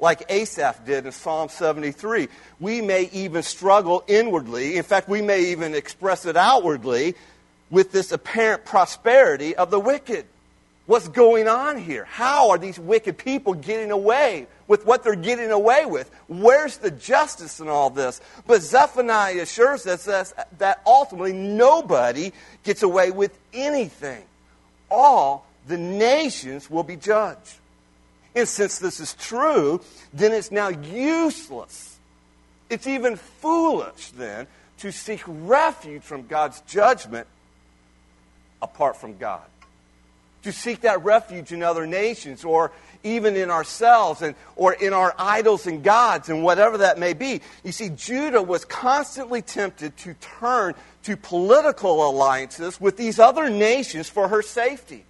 Like 0.00 0.24
Asaph 0.28 0.84
did 0.84 1.06
in 1.06 1.12
Psalm 1.12 1.48
73. 1.48 2.28
We 2.60 2.82
may 2.82 3.08
even 3.12 3.42
struggle 3.42 4.04
inwardly. 4.06 4.76
In 4.76 4.82
fact, 4.82 5.08
we 5.08 5.22
may 5.22 5.52
even 5.52 5.74
express 5.74 6.26
it 6.26 6.36
outwardly 6.36 7.14
with 7.70 7.92
this 7.92 8.12
apparent 8.12 8.64
prosperity 8.64 9.56
of 9.56 9.70
the 9.70 9.80
wicked. 9.80 10.26
What's 10.86 11.08
going 11.08 11.48
on 11.48 11.78
here? 11.78 12.04
How 12.04 12.50
are 12.50 12.58
these 12.58 12.78
wicked 12.78 13.18
people 13.18 13.54
getting 13.54 13.90
away 13.90 14.46
with 14.68 14.86
what 14.86 15.02
they're 15.02 15.16
getting 15.16 15.50
away 15.50 15.84
with? 15.84 16.08
Where's 16.28 16.76
the 16.78 16.92
justice 16.92 17.58
in 17.58 17.68
all 17.68 17.90
this? 17.90 18.20
But 18.46 18.62
Zephaniah 18.62 19.42
assures 19.42 19.84
us 19.88 20.32
that 20.58 20.82
ultimately 20.86 21.32
nobody 21.32 22.32
gets 22.62 22.84
away 22.84 23.10
with 23.10 23.36
anything. 23.52 24.22
All 24.88 25.44
the 25.66 25.76
nations 25.76 26.70
will 26.70 26.84
be 26.84 26.96
judged. 26.96 27.56
And 28.36 28.46
since 28.46 28.78
this 28.78 29.00
is 29.00 29.14
true, 29.14 29.80
then 30.12 30.32
it's 30.32 30.52
now 30.52 30.68
useless. 30.68 31.98
It's 32.70 32.86
even 32.86 33.16
foolish 33.16 34.10
then 34.10 34.46
to 34.78 34.92
seek 34.92 35.22
refuge 35.26 36.02
from 36.02 36.28
God's 36.28 36.60
judgment 36.60 37.26
apart 38.62 38.96
from 38.96 39.16
God 39.18 39.42
to 40.46 40.52
seek 40.52 40.82
that 40.82 41.04
refuge 41.04 41.50
in 41.50 41.60
other 41.62 41.88
nations 41.88 42.44
or 42.44 42.70
even 43.02 43.34
in 43.34 43.50
ourselves 43.50 44.22
and, 44.22 44.36
or 44.54 44.72
in 44.72 44.92
our 44.92 45.12
idols 45.18 45.66
and 45.66 45.82
gods 45.82 46.28
and 46.28 46.44
whatever 46.44 46.78
that 46.78 46.98
may 46.98 47.14
be. 47.14 47.40
You 47.64 47.72
see, 47.72 47.88
Judah 47.88 48.42
was 48.42 48.64
constantly 48.64 49.42
tempted 49.42 49.96
to 49.98 50.14
turn 50.14 50.74
to 51.02 51.16
political 51.16 52.08
alliances 52.08 52.80
with 52.80 52.96
these 52.96 53.18
other 53.18 53.50
nations 53.50 54.08
for 54.08 54.28
her 54.28 54.40
safety, 54.40 55.04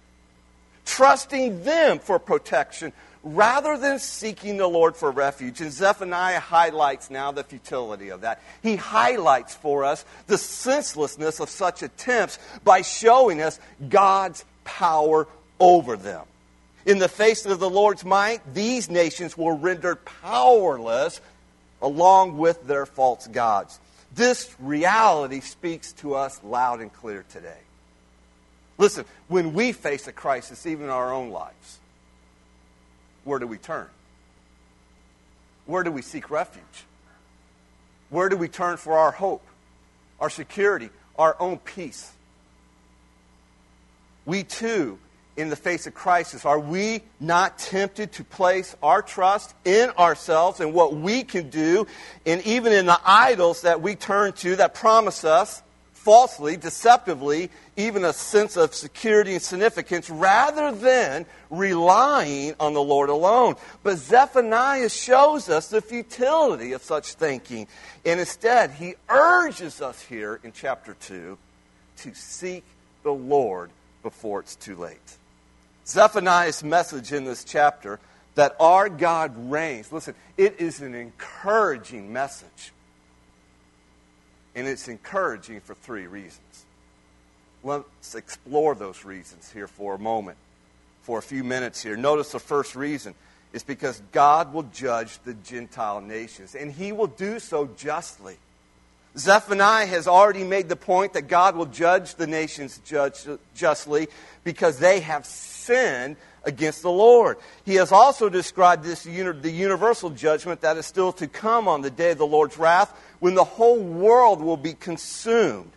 trusting 0.85 1.63
them 1.63 1.99
for 1.99 2.17
protection 2.17 2.91
rather 3.23 3.77
than 3.77 3.99
seeking 3.99 4.57
the 4.57 4.67
Lord 4.67 4.95
for 4.95 5.11
refuge. 5.11 5.61
And 5.61 5.71
Zephaniah 5.71 6.39
highlights 6.39 7.11
now 7.11 7.31
the 7.31 7.43
futility 7.43 8.09
of 8.09 8.21
that. 8.21 8.41
He 8.63 8.75
highlights 8.75 9.53
for 9.53 9.85
us 9.85 10.03
the 10.25 10.37
senselessness 10.37 11.39
of 11.39 11.49
such 11.49 11.83
attempts 11.83 12.39
by 12.63 12.81
showing 12.81 13.41
us 13.41 13.59
God's 13.87 14.43
power 14.67 15.27
over 15.59 15.95
them. 15.95 16.25
In 16.85 16.99
the 16.99 17.09
face 17.09 17.45
of 17.45 17.59
the 17.59 17.69
Lord's 17.69 18.05
might, 18.05 18.53
these 18.53 18.89
nations 18.89 19.37
were 19.37 19.55
rendered 19.55 20.05
powerless 20.05 21.19
along 21.81 22.37
with 22.37 22.67
their 22.67 22.85
false 22.85 23.27
gods. 23.27 23.79
This 24.13 24.53
reality 24.59 25.39
speaks 25.39 25.93
to 25.93 26.15
us 26.15 26.39
loud 26.43 26.81
and 26.81 26.91
clear 26.91 27.25
today. 27.29 27.59
Listen, 28.77 29.05
when 29.27 29.53
we 29.53 29.71
face 29.71 30.07
a 30.07 30.11
crisis, 30.11 30.65
even 30.65 30.85
in 30.85 30.91
our 30.91 31.13
own 31.13 31.31
lives, 31.31 31.79
where 33.23 33.39
do 33.39 33.47
we 33.47 33.57
turn? 33.57 33.87
Where 35.65 35.83
do 35.83 35.91
we 35.91 36.01
seek 36.01 36.29
refuge? 36.29 36.63
Where 38.09 38.29
do 38.29 38.37
we 38.37 38.47
turn 38.47 38.77
for 38.77 38.97
our 38.97 39.11
hope, 39.11 39.45
our 40.19 40.29
security, 40.29 40.89
our 41.17 41.35
own 41.39 41.57
peace? 41.57 42.11
We 44.27 44.43
too, 44.43 44.99
in 45.37 45.49
the 45.49 45.55
face 45.55 45.87
of 45.87 45.93
crisis, 45.93 46.45
are 46.45 46.59
we 46.59 47.01
not 47.19 47.57
tempted 47.57 48.11
to 48.11 48.23
place 48.23 48.75
our 48.83 49.01
trust 49.01 49.55
in 49.65 49.89
ourselves 49.91 50.59
and 50.59 50.73
what 50.73 50.95
we 50.95 51.23
can 51.23 51.49
do, 51.49 51.87
and 52.25 52.45
even 52.45 52.73
in 52.73 52.85
the 52.85 52.99
idols 53.05 53.61
that 53.61 53.81
we 53.81 53.95
turn 53.95 54.33
to 54.33 54.57
that 54.57 54.75
promise 54.75 55.23
us 55.23 55.63
falsely, 55.93 56.57
deceptively, 56.57 57.49
even 57.75 58.03
a 58.03 58.13
sense 58.13 58.57
of 58.57 58.73
security 58.73 59.33
and 59.33 59.41
significance, 59.41 60.09
rather 60.09 60.71
than 60.71 61.25
relying 61.49 62.55
on 62.59 62.73
the 62.73 62.81
Lord 62.81 63.09
alone. 63.09 63.55
But 63.83 63.97
Zephaniah 63.97 64.89
shows 64.89 65.49
us 65.49 65.69
the 65.69 65.81
futility 65.81 66.73
of 66.73 66.81
such 66.81 67.13
thinking. 67.13 67.67
And 68.05 68.19
instead, 68.19 68.71
he 68.71 68.95
urges 69.09 69.81
us 69.81 70.01
here 70.01 70.39
in 70.43 70.51
chapter 70.53 70.95
2 71.01 71.37
to 71.97 72.13
seek 72.13 72.63
the 73.03 73.11
Lord 73.11 73.69
before 74.07 74.39
it's 74.39 74.55
too 74.55 74.77
late. 74.77 75.17
Zephaniah's 75.85 76.63
message 76.63 77.11
in 77.11 77.25
this 77.25 77.43
chapter 77.43 77.99
that 78.35 78.55
our 78.57 78.87
God 78.87 79.51
reigns, 79.51 79.91
listen, 79.91 80.15
it 80.37 80.61
is 80.61 80.79
an 80.79 80.95
encouraging 80.95 82.13
message. 82.13 82.71
And 84.55 84.65
it's 84.65 84.87
encouraging 84.87 85.59
for 85.59 85.73
three 85.73 86.07
reasons. 86.07 86.65
Let's 87.65 88.15
explore 88.15 88.75
those 88.75 89.03
reasons 89.03 89.51
here 89.51 89.67
for 89.67 89.95
a 89.95 89.99
moment, 89.99 90.37
for 91.01 91.19
a 91.19 91.21
few 91.21 91.43
minutes 91.43 91.83
here. 91.83 91.97
Notice 91.97 92.31
the 92.31 92.39
first 92.39 92.77
reason 92.77 93.13
is 93.51 93.63
because 93.63 94.01
God 94.13 94.53
will 94.53 94.63
judge 94.73 95.19
the 95.25 95.33
Gentile 95.33 95.99
nations, 95.99 96.55
and 96.55 96.71
he 96.71 96.93
will 96.93 97.07
do 97.07 97.39
so 97.39 97.69
justly. 97.75 98.37
Zephaniah 99.17 99.87
has 99.87 100.07
already 100.07 100.43
made 100.43 100.69
the 100.69 100.75
point 100.75 101.13
that 101.13 101.27
God 101.27 101.55
will 101.55 101.65
judge 101.65 102.15
the 102.15 102.27
nations 102.27 102.79
judge, 102.85 103.25
justly 103.55 104.07
because 104.43 104.79
they 104.79 104.99
have 104.99 105.25
sinned 105.25 106.17
against 106.43 106.81
the 106.81 106.91
Lord. 106.91 107.37
He 107.65 107.75
has 107.75 107.91
also 107.91 108.29
described 108.29 108.83
this 108.83 109.03
the 109.03 109.51
universal 109.51 110.09
judgment 110.11 110.61
that 110.61 110.77
is 110.77 110.85
still 110.85 111.11
to 111.13 111.27
come 111.27 111.67
on 111.67 111.81
the 111.81 111.89
day 111.89 112.11
of 112.11 112.17
the 112.17 112.27
Lord's 112.27 112.57
wrath 112.57 112.95
when 113.19 113.33
the 113.33 113.43
whole 113.43 113.79
world 113.79 114.41
will 114.41 114.57
be 114.57 114.73
consumed. 114.73 115.71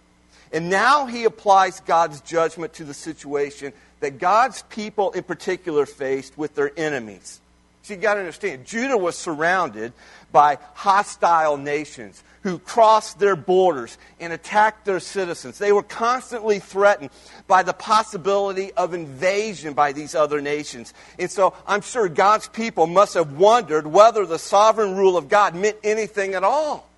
And 0.53 0.69
now 0.69 1.07
he 1.07 1.25
applies 1.25 1.81
God's 1.81 2.21
judgment 2.21 2.75
to 2.75 2.85
the 2.85 2.95
situation 2.95 3.73
that 4.01 4.19
God's 4.19 4.63
people 4.65 5.13
in 5.13 5.23
particular 5.23 5.87
faced 5.87 6.37
with 6.37 6.55
their 6.55 6.73
enemies. 6.77 7.41
So 7.83 7.95
you 7.95 8.01
got 8.01 8.15
to 8.15 8.21
understand, 8.21 8.67
Judah 8.67 8.99
was 8.99 9.17
surrounded 9.17 9.93
by 10.33 10.59
hostile 10.75 11.57
nations 11.57 12.23
who 12.43 12.59
crossed 12.59 13.19
their 13.19 13.37
borders 13.37 13.99
and 14.19 14.33
attacked 14.33 14.85
their 14.85 15.01
citizens. 15.01 15.59
They 15.59 15.73
were 15.73 15.83
constantly 15.83 16.59
threatened 16.59 17.11
by 17.47 17.63
the 17.63 17.73
possibility 17.73 18.73
of 18.73 18.95
invasion 18.95 19.75
by 19.75 19.93
these 19.93 20.15
other 20.15 20.41
nations. 20.41 20.95
And 21.19 21.31
so 21.31 21.55
I'm 21.67 21.83
sure 21.83 22.09
God's 22.09 22.49
people 22.49 22.87
must 22.87 23.15
have 23.15 23.33
wondered 23.33 23.87
whether 23.87 24.25
the 24.25 24.39
sovereign 24.39 24.97
rule 24.97 25.17
of 25.17 25.29
God 25.29 25.55
meant 25.55 25.77
anything 25.85 26.35
at 26.35 26.45
all. 26.45 26.89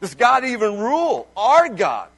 Does 0.00 0.14
God 0.14 0.44
even 0.44 0.78
rule? 0.78 1.28
Our 1.36 1.68
God. 1.68 2.08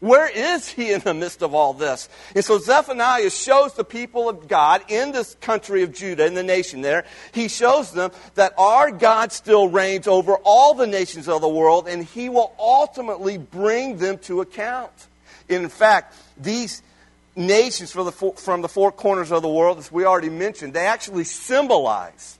Where 0.00 0.28
is 0.28 0.68
he 0.68 0.92
in 0.92 1.00
the 1.00 1.14
midst 1.14 1.42
of 1.42 1.54
all 1.54 1.72
this? 1.72 2.08
And 2.34 2.44
so 2.44 2.58
Zephaniah 2.58 3.30
shows 3.30 3.72
the 3.74 3.84
people 3.84 4.28
of 4.28 4.46
God 4.46 4.82
in 4.88 5.12
this 5.12 5.34
country 5.40 5.82
of 5.82 5.94
Judah, 5.94 6.26
in 6.26 6.34
the 6.34 6.42
nation 6.42 6.82
there, 6.82 7.06
he 7.32 7.48
shows 7.48 7.92
them 7.92 8.10
that 8.34 8.52
our 8.58 8.90
God 8.90 9.32
still 9.32 9.68
reigns 9.68 10.06
over 10.06 10.36
all 10.44 10.74
the 10.74 10.86
nations 10.86 11.28
of 11.28 11.40
the 11.40 11.48
world, 11.48 11.88
and 11.88 12.04
he 12.04 12.28
will 12.28 12.54
ultimately 12.58 13.38
bring 13.38 13.96
them 13.96 14.18
to 14.18 14.42
account. 14.42 14.92
In 15.48 15.68
fact, 15.70 16.14
these 16.36 16.82
nations 17.34 17.90
from 17.90 18.04
the, 18.04 18.12
four, 18.12 18.34
from 18.34 18.60
the 18.60 18.68
four 18.68 18.92
corners 18.92 19.32
of 19.32 19.40
the 19.40 19.48
world, 19.48 19.78
as 19.78 19.90
we 19.90 20.04
already 20.04 20.28
mentioned, 20.28 20.74
they 20.74 20.86
actually 20.86 21.24
symbolize 21.24 22.38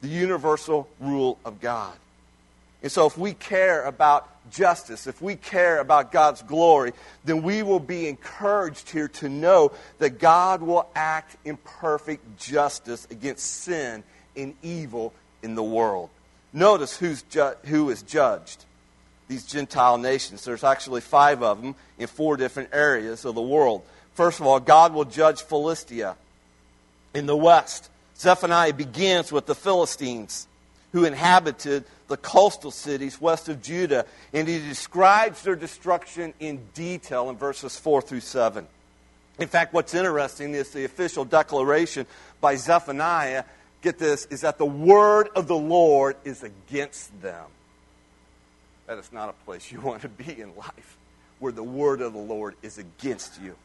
the 0.00 0.08
universal 0.08 0.88
rule 0.98 1.38
of 1.44 1.60
God. 1.60 1.94
And 2.82 2.92
so, 2.92 3.06
if 3.06 3.16
we 3.16 3.32
care 3.32 3.82
about 3.84 4.28
justice, 4.50 5.06
if 5.06 5.20
we 5.22 5.36
care 5.36 5.80
about 5.80 6.12
God's 6.12 6.42
glory, 6.42 6.92
then 7.24 7.42
we 7.42 7.62
will 7.62 7.80
be 7.80 8.08
encouraged 8.08 8.90
here 8.90 9.08
to 9.08 9.28
know 9.28 9.72
that 9.98 10.18
God 10.18 10.62
will 10.62 10.88
act 10.94 11.36
in 11.44 11.56
perfect 11.56 12.38
justice 12.38 13.06
against 13.10 13.62
sin 13.62 14.04
and 14.36 14.54
evil 14.62 15.12
in 15.42 15.54
the 15.54 15.62
world. 15.62 16.10
Notice 16.52 16.96
who's 16.96 17.22
ju- 17.22 17.54
who 17.64 17.90
is 17.90 18.02
judged. 18.02 18.64
These 19.28 19.46
Gentile 19.46 19.98
nations. 19.98 20.44
There's 20.44 20.64
actually 20.64 21.00
five 21.00 21.42
of 21.42 21.62
them 21.62 21.74
in 21.98 22.06
four 22.06 22.36
different 22.36 22.70
areas 22.72 23.24
of 23.24 23.34
the 23.34 23.42
world. 23.42 23.82
First 24.14 24.40
of 24.40 24.46
all, 24.46 24.60
God 24.60 24.92
will 24.92 25.04
judge 25.04 25.42
Philistia 25.42 26.16
in 27.14 27.26
the 27.26 27.36
west. 27.36 27.88
Zephaniah 28.16 28.72
begins 28.72 29.32
with 29.32 29.46
the 29.46 29.54
Philistines 29.54 30.46
who 30.94 31.04
inhabited 31.04 31.84
the 32.06 32.16
coastal 32.16 32.70
cities 32.70 33.20
west 33.20 33.48
of 33.48 33.60
Judah, 33.60 34.06
and 34.32 34.46
he 34.46 34.60
describes 34.60 35.42
their 35.42 35.56
destruction 35.56 36.32
in 36.38 36.60
detail 36.72 37.28
in 37.30 37.36
verses 37.36 37.76
4 37.76 38.00
through 38.00 38.20
7. 38.20 38.64
In 39.40 39.48
fact, 39.48 39.74
what's 39.74 39.92
interesting 39.92 40.54
is 40.54 40.70
the 40.70 40.84
official 40.84 41.24
declaration 41.24 42.06
by 42.40 42.54
Zephaniah, 42.54 43.42
get 43.82 43.98
this, 43.98 44.26
is 44.26 44.42
that 44.42 44.56
the 44.56 44.64
word 44.64 45.30
of 45.34 45.48
the 45.48 45.56
Lord 45.56 46.14
is 46.22 46.44
against 46.44 47.20
them. 47.20 47.46
That 48.86 48.98
is 48.98 49.12
not 49.12 49.30
a 49.30 49.44
place 49.44 49.72
you 49.72 49.80
want 49.82 50.02
to 50.02 50.08
be 50.08 50.40
in 50.40 50.54
life, 50.54 50.96
where 51.40 51.50
the 51.50 51.64
word 51.64 52.02
of 52.02 52.12
the 52.12 52.20
Lord 52.20 52.54
is 52.62 52.78
against 52.78 53.42
you. 53.42 53.56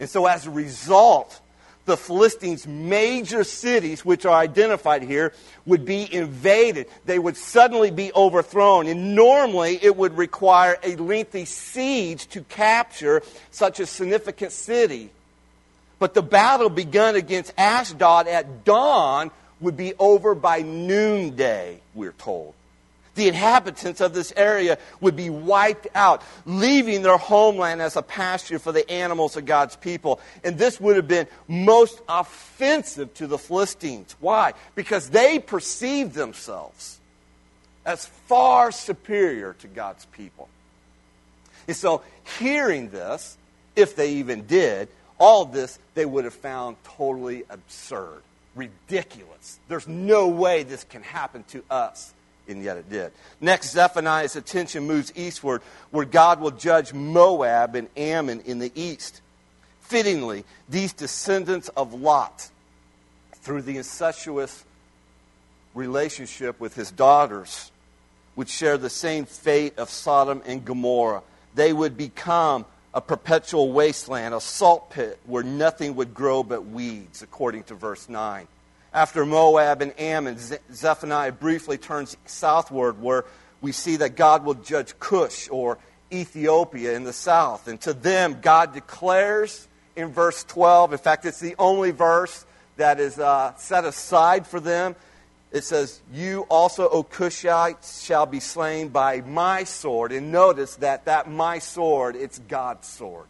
And 0.00 0.08
so, 0.08 0.24
as 0.24 0.46
a 0.46 0.50
result, 0.50 1.38
the 1.86 1.96
Philistines' 1.96 2.66
major 2.66 3.44
cities, 3.44 4.04
which 4.04 4.26
are 4.26 4.34
identified 4.34 5.02
here, 5.02 5.32
would 5.64 5.84
be 5.84 6.12
invaded. 6.12 6.86
They 7.06 7.18
would 7.18 7.36
suddenly 7.36 7.90
be 7.90 8.12
overthrown. 8.12 8.86
And 8.86 9.14
normally 9.14 9.78
it 9.82 9.96
would 9.96 10.16
require 10.16 10.76
a 10.82 10.96
lengthy 10.96 11.44
siege 11.44 12.26
to 12.28 12.42
capture 12.42 13.22
such 13.50 13.80
a 13.80 13.86
significant 13.86 14.52
city. 14.52 15.10
But 15.98 16.12
the 16.12 16.22
battle 16.22 16.68
begun 16.68 17.16
against 17.16 17.54
Ashdod 17.56 18.26
at 18.26 18.64
dawn 18.64 19.30
would 19.60 19.76
be 19.76 19.94
over 19.98 20.34
by 20.34 20.60
noonday, 20.60 21.80
we're 21.94 22.12
told 22.12 22.54
the 23.16 23.28
inhabitants 23.28 24.00
of 24.00 24.14
this 24.14 24.32
area 24.36 24.78
would 25.00 25.16
be 25.16 25.30
wiped 25.30 25.88
out, 25.94 26.22
leaving 26.44 27.02
their 27.02 27.16
homeland 27.16 27.82
as 27.82 27.96
a 27.96 28.02
pasture 28.02 28.58
for 28.58 28.70
the 28.70 28.88
animals 28.88 29.36
of 29.36 29.44
God's 29.46 29.74
people. 29.74 30.20
And 30.44 30.56
this 30.56 30.80
would 30.80 30.96
have 30.96 31.08
been 31.08 31.26
most 31.48 32.00
offensive 32.08 33.12
to 33.14 33.26
the 33.26 33.38
Philistines. 33.38 34.14
Why? 34.20 34.52
Because 34.74 35.10
they 35.10 35.38
perceived 35.38 36.14
themselves 36.14 37.00
as 37.84 38.06
far 38.28 38.70
superior 38.70 39.54
to 39.60 39.66
God's 39.66 40.04
people. 40.06 40.48
And 41.66 41.76
so, 41.76 42.02
hearing 42.38 42.90
this, 42.90 43.36
if 43.74 43.96
they 43.96 44.14
even 44.14 44.46
did, 44.46 44.88
all 45.18 45.46
this 45.46 45.78
they 45.94 46.04
would 46.04 46.24
have 46.24 46.34
found 46.34 46.76
totally 46.84 47.44
absurd, 47.48 48.22
ridiculous. 48.54 49.58
There's 49.68 49.88
no 49.88 50.28
way 50.28 50.62
this 50.62 50.84
can 50.84 51.02
happen 51.02 51.44
to 51.48 51.64
us 51.70 52.12
and 52.48 52.62
yet 52.62 52.76
it 52.76 52.88
did. 52.90 53.12
Next, 53.40 53.72
Zephaniah's 53.72 54.36
attention 54.36 54.86
moves 54.86 55.12
eastward, 55.16 55.62
where 55.90 56.04
God 56.04 56.40
will 56.40 56.50
judge 56.50 56.92
Moab 56.92 57.74
and 57.74 57.88
Ammon 57.96 58.40
in 58.42 58.58
the 58.58 58.72
east. 58.74 59.20
Fittingly, 59.80 60.44
these 60.68 60.92
descendants 60.92 61.68
of 61.70 61.94
Lot, 61.94 62.48
through 63.34 63.62
the 63.62 63.76
incestuous 63.76 64.64
relationship 65.74 66.58
with 66.58 66.74
his 66.74 66.90
daughters, 66.90 67.70
would 68.34 68.48
share 68.48 68.78
the 68.78 68.90
same 68.90 69.24
fate 69.24 69.78
of 69.78 69.90
Sodom 69.90 70.42
and 70.44 70.64
Gomorrah. 70.64 71.22
They 71.54 71.72
would 71.72 71.96
become 71.96 72.66
a 72.92 73.00
perpetual 73.00 73.72
wasteland, 73.72 74.34
a 74.34 74.40
salt 74.40 74.90
pit 74.90 75.18
where 75.26 75.42
nothing 75.42 75.96
would 75.96 76.14
grow 76.14 76.42
but 76.42 76.66
weeds, 76.66 77.22
according 77.22 77.62
to 77.64 77.74
verse 77.74 78.08
9. 78.08 78.48
After 78.92 79.26
Moab 79.26 79.82
and 79.82 79.98
Ammon, 79.98 80.38
Zephaniah 80.72 81.32
briefly 81.32 81.78
turns 81.78 82.16
southward 82.24 83.00
where 83.00 83.24
we 83.60 83.72
see 83.72 83.96
that 83.96 84.16
God 84.16 84.44
will 84.44 84.54
judge 84.54 84.98
Cush 84.98 85.48
or 85.50 85.78
Ethiopia 86.12 86.94
in 86.94 87.04
the 87.04 87.12
south. 87.12 87.68
And 87.68 87.80
to 87.82 87.92
them, 87.92 88.38
God 88.40 88.72
declares 88.72 89.68
in 89.96 90.12
verse 90.12 90.44
12, 90.44 90.92
in 90.92 90.98
fact, 90.98 91.24
it's 91.24 91.40
the 91.40 91.56
only 91.58 91.90
verse 91.90 92.44
that 92.76 93.00
is 93.00 93.18
uh, 93.18 93.54
set 93.56 93.84
aside 93.84 94.46
for 94.46 94.60
them. 94.60 94.94
It 95.52 95.64
says, 95.64 96.00
You 96.12 96.46
also, 96.50 96.88
O 96.88 97.02
Cushites, 97.02 98.04
shall 98.04 98.26
be 98.26 98.40
slain 98.40 98.88
by 98.88 99.22
my 99.22 99.64
sword. 99.64 100.12
And 100.12 100.30
notice 100.30 100.76
that 100.76 101.06
that 101.06 101.30
my 101.30 101.58
sword, 101.58 102.16
it's 102.16 102.38
God's 102.38 102.86
sword. 102.86 103.26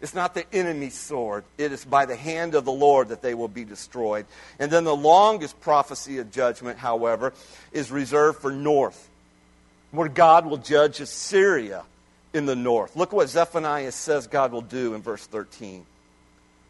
It's 0.00 0.14
not 0.14 0.34
the 0.34 0.44
enemy's 0.54 0.94
sword. 0.94 1.44
It 1.56 1.72
is 1.72 1.84
by 1.84 2.04
the 2.04 2.16
hand 2.16 2.54
of 2.54 2.64
the 2.64 2.72
Lord 2.72 3.08
that 3.08 3.22
they 3.22 3.34
will 3.34 3.48
be 3.48 3.64
destroyed. 3.64 4.26
And 4.58 4.70
then 4.70 4.84
the 4.84 4.94
longest 4.94 5.58
prophecy 5.60 6.18
of 6.18 6.30
judgment, 6.30 6.78
however, 6.78 7.32
is 7.72 7.90
reserved 7.90 8.40
for 8.40 8.52
north, 8.52 9.08
where 9.92 10.08
God 10.08 10.44
will 10.44 10.58
judge 10.58 11.00
Assyria 11.00 11.84
in 12.34 12.44
the 12.44 12.56
north. 12.56 12.94
Look 12.94 13.12
what 13.12 13.30
Zephaniah 13.30 13.92
says 13.92 14.26
God 14.26 14.52
will 14.52 14.60
do 14.60 14.94
in 14.94 15.00
verse 15.00 15.26
13. 15.26 15.86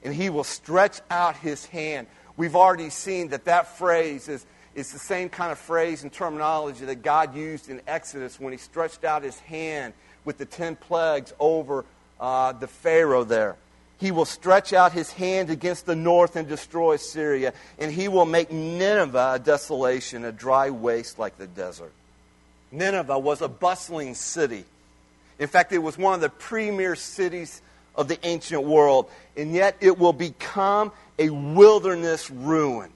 And 0.04 0.14
he 0.14 0.30
will 0.30 0.44
stretch 0.44 1.00
out 1.10 1.36
his 1.36 1.66
hand. 1.66 2.06
We've 2.36 2.54
already 2.54 2.90
seen 2.90 3.28
that 3.30 3.46
that 3.46 3.76
phrase 3.76 4.28
is, 4.28 4.46
is 4.76 4.92
the 4.92 5.00
same 5.00 5.30
kind 5.30 5.50
of 5.50 5.58
phrase 5.58 6.04
and 6.04 6.12
terminology 6.12 6.84
that 6.84 7.02
God 7.02 7.34
used 7.34 7.68
in 7.68 7.80
Exodus 7.88 8.38
when 8.38 8.52
he 8.52 8.58
stretched 8.58 9.02
out 9.02 9.24
his 9.24 9.40
hand 9.40 9.94
with 10.24 10.38
the 10.38 10.44
ten 10.44 10.76
plagues 10.76 11.32
over 11.40 11.84
uh, 12.20 12.52
the 12.52 12.66
Pharaoh 12.66 13.24
there. 13.24 13.56
He 13.98 14.10
will 14.10 14.26
stretch 14.26 14.72
out 14.72 14.92
his 14.92 15.10
hand 15.10 15.48
against 15.48 15.86
the 15.86 15.96
north 15.96 16.36
and 16.36 16.46
destroy 16.46 16.94
Assyria, 16.94 17.54
and 17.78 17.90
he 17.90 18.08
will 18.08 18.26
make 18.26 18.52
Nineveh 18.52 19.32
a 19.34 19.38
desolation, 19.38 20.24
a 20.24 20.32
dry 20.32 20.70
waste 20.70 21.18
like 21.18 21.38
the 21.38 21.46
desert. 21.46 21.92
Nineveh 22.70 23.18
was 23.18 23.40
a 23.40 23.48
bustling 23.48 24.14
city. 24.14 24.64
In 25.38 25.48
fact, 25.48 25.72
it 25.72 25.78
was 25.78 25.96
one 25.96 26.14
of 26.14 26.20
the 26.20 26.28
premier 26.28 26.94
cities 26.94 27.62
of 27.94 28.08
the 28.08 28.18
ancient 28.26 28.64
world, 28.64 29.10
and 29.36 29.52
yet 29.52 29.76
it 29.80 29.98
will 29.98 30.12
become 30.12 30.92
a 31.18 31.30
wilderness 31.30 32.30
ruin 32.30 32.90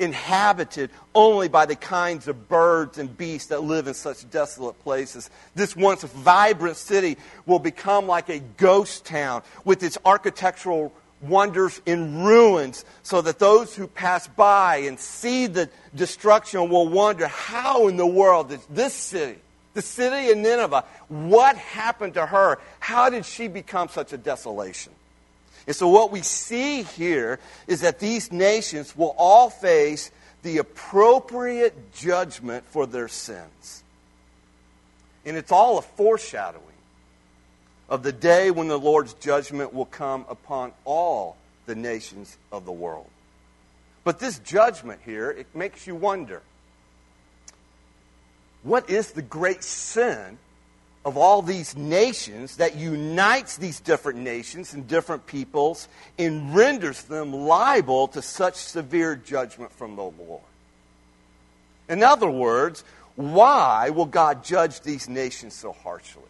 inhabited 0.00 0.90
only 1.14 1.48
by 1.48 1.66
the 1.66 1.76
kinds 1.76 2.26
of 2.26 2.48
birds 2.48 2.98
and 2.98 3.16
beasts 3.16 3.48
that 3.48 3.62
live 3.62 3.86
in 3.86 3.94
such 3.94 4.28
desolate 4.30 4.78
places. 4.82 5.30
This 5.54 5.76
once 5.76 6.02
vibrant 6.02 6.76
city 6.76 7.18
will 7.46 7.58
become 7.58 8.06
like 8.06 8.28
a 8.28 8.40
ghost 8.40 9.04
town 9.04 9.42
with 9.64 9.82
its 9.82 9.98
architectural 10.04 10.92
wonders 11.20 11.82
in 11.84 12.22
ruins, 12.22 12.84
so 13.02 13.20
that 13.20 13.38
those 13.38 13.76
who 13.76 13.86
pass 13.86 14.26
by 14.26 14.76
and 14.76 14.98
see 14.98 15.46
the 15.46 15.68
destruction 15.94 16.70
will 16.70 16.88
wonder 16.88 17.26
how 17.26 17.88
in 17.88 17.98
the 17.98 18.06
world 18.06 18.48
did 18.48 18.60
this 18.70 18.94
city, 18.94 19.38
the 19.74 19.82
city 19.82 20.30
of 20.30 20.38
Nineveh, 20.38 20.84
what 21.08 21.56
happened 21.56 22.14
to 22.14 22.24
her? 22.24 22.58
How 22.78 23.10
did 23.10 23.26
she 23.26 23.48
become 23.48 23.90
such 23.90 24.14
a 24.14 24.16
desolation? 24.16 24.92
And 25.70 25.76
so, 25.76 25.86
what 25.86 26.10
we 26.10 26.22
see 26.22 26.82
here 26.82 27.38
is 27.68 27.82
that 27.82 28.00
these 28.00 28.32
nations 28.32 28.96
will 28.96 29.14
all 29.16 29.50
face 29.50 30.10
the 30.42 30.58
appropriate 30.58 31.94
judgment 31.94 32.64
for 32.70 32.86
their 32.86 33.06
sins. 33.06 33.84
And 35.24 35.36
it's 35.36 35.52
all 35.52 35.78
a 35.78 35.82
foreshadowing 35.82 36.64
of 37.88 38.02
the 38.02 38.10
day 38.10 38.50
when 38.50 38.66
the 38.66 38.80
Lord's 38.80 39.12
judgment 39.14 39.72
will 39.72 39.84
come 39.84 40.26
upon 40.28 40.72
all 40.84 41.36
the 41.66 41.76
nations 41.76 42.36
of 42.50 42.64
the 42.64 42.72
world. 42.72 43.06
But 44.02 44.18
this 44.18 44.40
judgment 44.40 45.02
here, 45.04 45.30
it 45.30 45.54
makes 45.54 45.86
you 45.86 45.94
wonder 45.94 46.42
what 48.64 48.90
is 48.90 49.12
the 49.12 49.22
great 49.22 49.62
sin 49.62 50.36
of 51.04 51.16
all 51.16 51.40
these 51.40 51.76
nations 51.76 52.56
that 52.56 52.76
unites 52.76 53.56
these 53.56 53.80
different 53.80 54.18
nations 54.18 54.74
and 54.74 54.86
different 54.86 55.26
peoples 55.26 55.88
and 56.18 56.54
renders 56.54 57.02
them 57.04 57.32
liable 57.32 58.08
to 58.08 58.20
such 58.20 58.54
severe 58.54 59.16
judgment 59.16 59.72
from 59.72 59.96
the 59.96 60.02
Lord. 60.02 60.42
In 61.88 62.02
other 62.02 62.30
words, 62.30 62.84
why 63.16 63.90
will 63.90 64.06
God 64.06 64.44
judge 64.44 64.82
these 64.82 65.08
nations 65.08 65.54
so 65.54 65.72
harshly? 65.72 66.22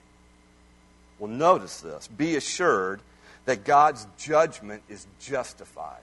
Well, 1.18 1.30
notice 1.30 1.80
this. 1.80 2.06
Be 2.08 2.36
assured 2.36 3.00
that 3.44 3.64
God's 3.64 4.06
judgment 4.18 4.82
is 4.88 5.06
justified. 5.20 6.00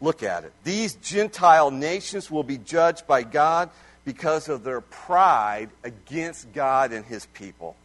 Look 0.00 0.22
at 0.22 0.44
it. 0.44 0.52
These 0.62 0.94
Gentile 0.94 1.72
nations 1.72 2.30
will 2.30 2.44
be 2.44 2.58
judged 2.58 3.06
by 3.06 3.24
God 3.24 3.70
because 4.08 4.48
of 4.48 4.64
their 4.64 4.80
pride 4.80 5.68
against 5.84 6.50
God 6.54 6.92
and 6.92 7.04
his 7.04 7.26
people. 7.26 7.76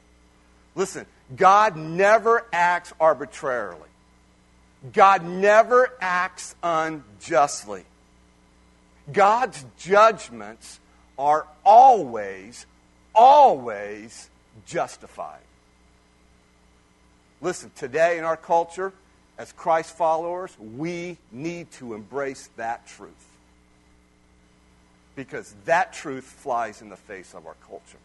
Listen, 0.73 1.05
God 1.35 1.75
never 1.75 2.45
acts 2.53 2.93
arbitrarily. 2.97 3.89
God 4.93 5.25
never 5.25 5.91
acts 5.99 6.55
unjustly. 6.63 7.83
God's 9.11 9.65
judgments 9.77 10.79
are 11.19 11.45
always, 11.65 12.65
always 13.13 14.29
justified. 14.65 15.41
Listen, 17.41 17.69
today 17.75 18.17
in 18.17 18.23
our 18.23 18.37
culture, 18.37 18.93
as 19.37 19.51
Christ 19.51 19.97
followers, 19.97 20.55
we 20.57 21.17
need 21.33 21.69
to 21.71 21.95
embrace 21.95 22.49
that 22.55 22.87
truth 22.87 23.32
because 25.15 25.53
that 25.65 25.93
truth 25.93 26.23
flies 26.23 26.81
in 26.81 26.89
the 26.89 26.97
face 26.97 27.33
of 27.33 27.45
our 27.45 27.55
culture. 27.67 27.97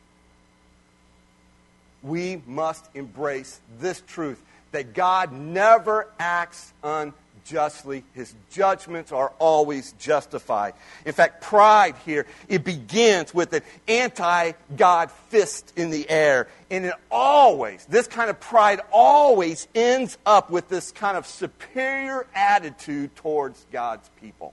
We 2.02 2.42
must 2.46 2.88
embrace 2.94 3.60
this 3.80 4.02
truth 4.06 4.42
that 4.72 4.92
God 4.92 5.32
never 5.32 6.08
acts 6.18 6.72
unjustly. 6.84 8.04
His 8.14 8.34
judgments 8.52 9.10
are 9.10 9.32
always 9.38 9.92
justified. 9.92 10.74
In 11.06 11.12
fact, 11.12 11.42
pride 11.42 11.96
here, 12.04 12.26
it 12.48 12.62
begins 12.62 13.32
with 13.34 13.52
an 13.52 13.62
anti-God 13.88 15.10
fist 15.10 15.72
in 15.76 15.90
the 15.90 16.08
air. 16.08 16.48
And 16.70 16.84
it 16.84 16.94
always, 17.10 17.84
this 17.86 18.06
kind 18.06 18.30
of 18.30 18.38
pride 18.38 18.80
always 18.92 19.66
ends 19.74 20.18
up 20.26 20.50
with 20.50 20.68
this 20.68 20.92
kind 20.92 21.16
of 21.16 21.26
superior 21.26 22.26
attitude 22.34 23.16
towards 23.16 23.64
God's 23.72 24.08
people. 24.20 24.52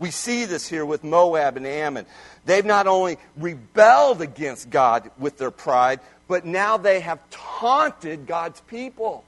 We 0.00 0.10
see 0.10 0.46
this 0.46 0.66
here 0.66 0.84
with 0.84 1.04
Moab 1.04 1.56
and 1.58 1.66
Ammon. 1.66 2.06
They've 2.46 2.64
not 2.64 2.86
only 2.86 3.18
rebelled 3.36 4.22
against 4.22 4.70
God 4.70 5.10
with 5.18 5.36
their 5.36 5.50
pride, 5.50 6.00
but 6.26 6.46
now 6.46 6.78
they 6.78 7.00
have 7.00 7.20
taunted 7.30 8.26
God's 8.26 8.60
people. 8.62 9.24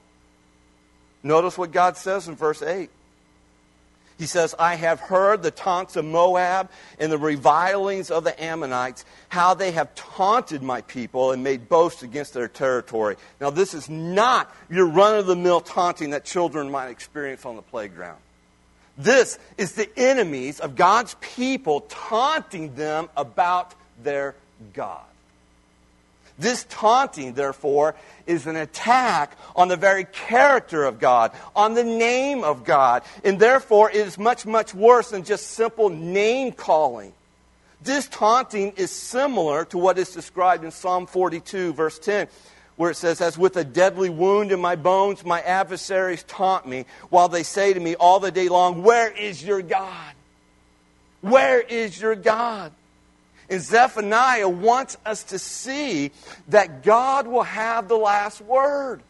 Notice 1.21 1.57
what 1.57 1.71
God 1.71 1.95
says 1.95 2.27
in 2.27 2.35
verse 2.35 2.61
8. 2.61 2.89
He 4.17 4.25
says, 4.25 4.55
I 4.57 4.75
have 4.75 4.99
heard 4.99 5.43
the 5.43 5.51
taunts 5.51 5.95
of 5.95 6.05
Moab 6.05 6.69
and 6.99 7.11
the 7.11 7.17
revilings 7.17 8.09
of 8.09 8.23
the 8.23 8.43
Ammonites, 8.43 9.05
how 9.29 9.53
they 9.53 9.71
have 9.71 9.93
taunted 9.95 10.63
my 10.63 10.81
people 10.81 11.31
and 11.31 11.43
made 11.43 11.69
boasts 11.69 12.03
against 12.03 12.33
their 12.33 12.47
territory. 12.47 13.15
Now, 13.39 13.49
this 13.49 13.73
is 13.73 13.89
not 13.89 14.53
your 14.69 14.87
run 14.87 15.17
of 15.17 15.25
the 15.25 15.35
mill 15.35 15.61
taunting 15.61 16.11
that 16.11 16.25
children 16.25 16.69
might 16.71 16.89
experience 16.89 17.45
on 17.45 17.55
the 17.55 17.61
playground. 17.61 18.19
This 18.97 19.39
is 19.57 19.73
the 19.73 19.89
enemies 19.97 20.59
of 20.59 20.75
God's 20.75 21.15
people 21.19 21.81
taunting 21.81 22.75
them 22.75 23.09
about 23.17 23.73
their 24.03 24.35
God. 24.73 25.01
This 26.37 26.65
taunting, 26.69 27.33
therefore, 27.33 27.95
is 28.25 28.47
an 28.47 28.55
attack 28.55 29.37
on 29.55 29.67
the 29.67 29.77
very 29.77 30.05
character 30.05 30.83
of 30.83 30.99
God, 30.99 31.31
on 31.55 31.73
the 31.73 31.83
name 31.83 32.43
of 32.43 32.65
God, 32.65 33.03
and 33.23 33.39
therefore 33.39 33.89
it 33.91 33.97
is 33.97 34.17
much, 34.17 34.45
much 34.45 34.73
worse 34.73 35.11
than 35.11 35.23
just 35.23 35.47
simple 35.47 35.89
name 35.89 36.51
calling. 36.51 37.13
This 37.83 38.07
taunting 38.07 38.73
is 38.77 38.91
similar 38.91 39.65
to 39.65 39.77
what 39.77 39.99
is 39.99 40.11
described 40.11 40.63
in 40.63 40.71
Psalm 40.71 41.05
42, 41.05 41.73
verse 41.73 41.99
10, 41.99 42.27
where 42.75 42.91
it 42.91 42.95
says, 42.95 43.21
As 43.21 43.37
with 43.37 43.55
a 43.57 43.63
deadly 43.63 44.09
wound 44.09 44.51
in 44.51 44.59
my 44.59 44.75
bones, 44.75 45.25
my 45.25 45.41
adversaries 45.41 46.23
taunt 46.23 46.67
me, 46.67 46.85
while 47.09 47.29
they 47.29 47.43
say 47.43 47.73
to 47.73 47.79
me 47.79 47.95
all 47.95 48.19
the 48.19 48.31
day 48.31 48.49
long, 48.49 48.83
Where 48.83 49.11
is 49.11 49.43
your 49.43 49.61
God? 49.61 50.13
Where 51.21 51.61
is 51.61 51.99
your 51.99 52.15
God? 52.15 52.71
And 53.49 53.61
Zephaniah 53.61 54.49
wants 54.49 54.97
us 55.05 55.23
to 55.25 55.39
see 55.39 56.11
that 56.47 56.83
God 56.83 57.27
will 57.27 57.43
have 57.43 57.87
the 57.87 57.97
last 57.97 58.41
word. 58.41 59.01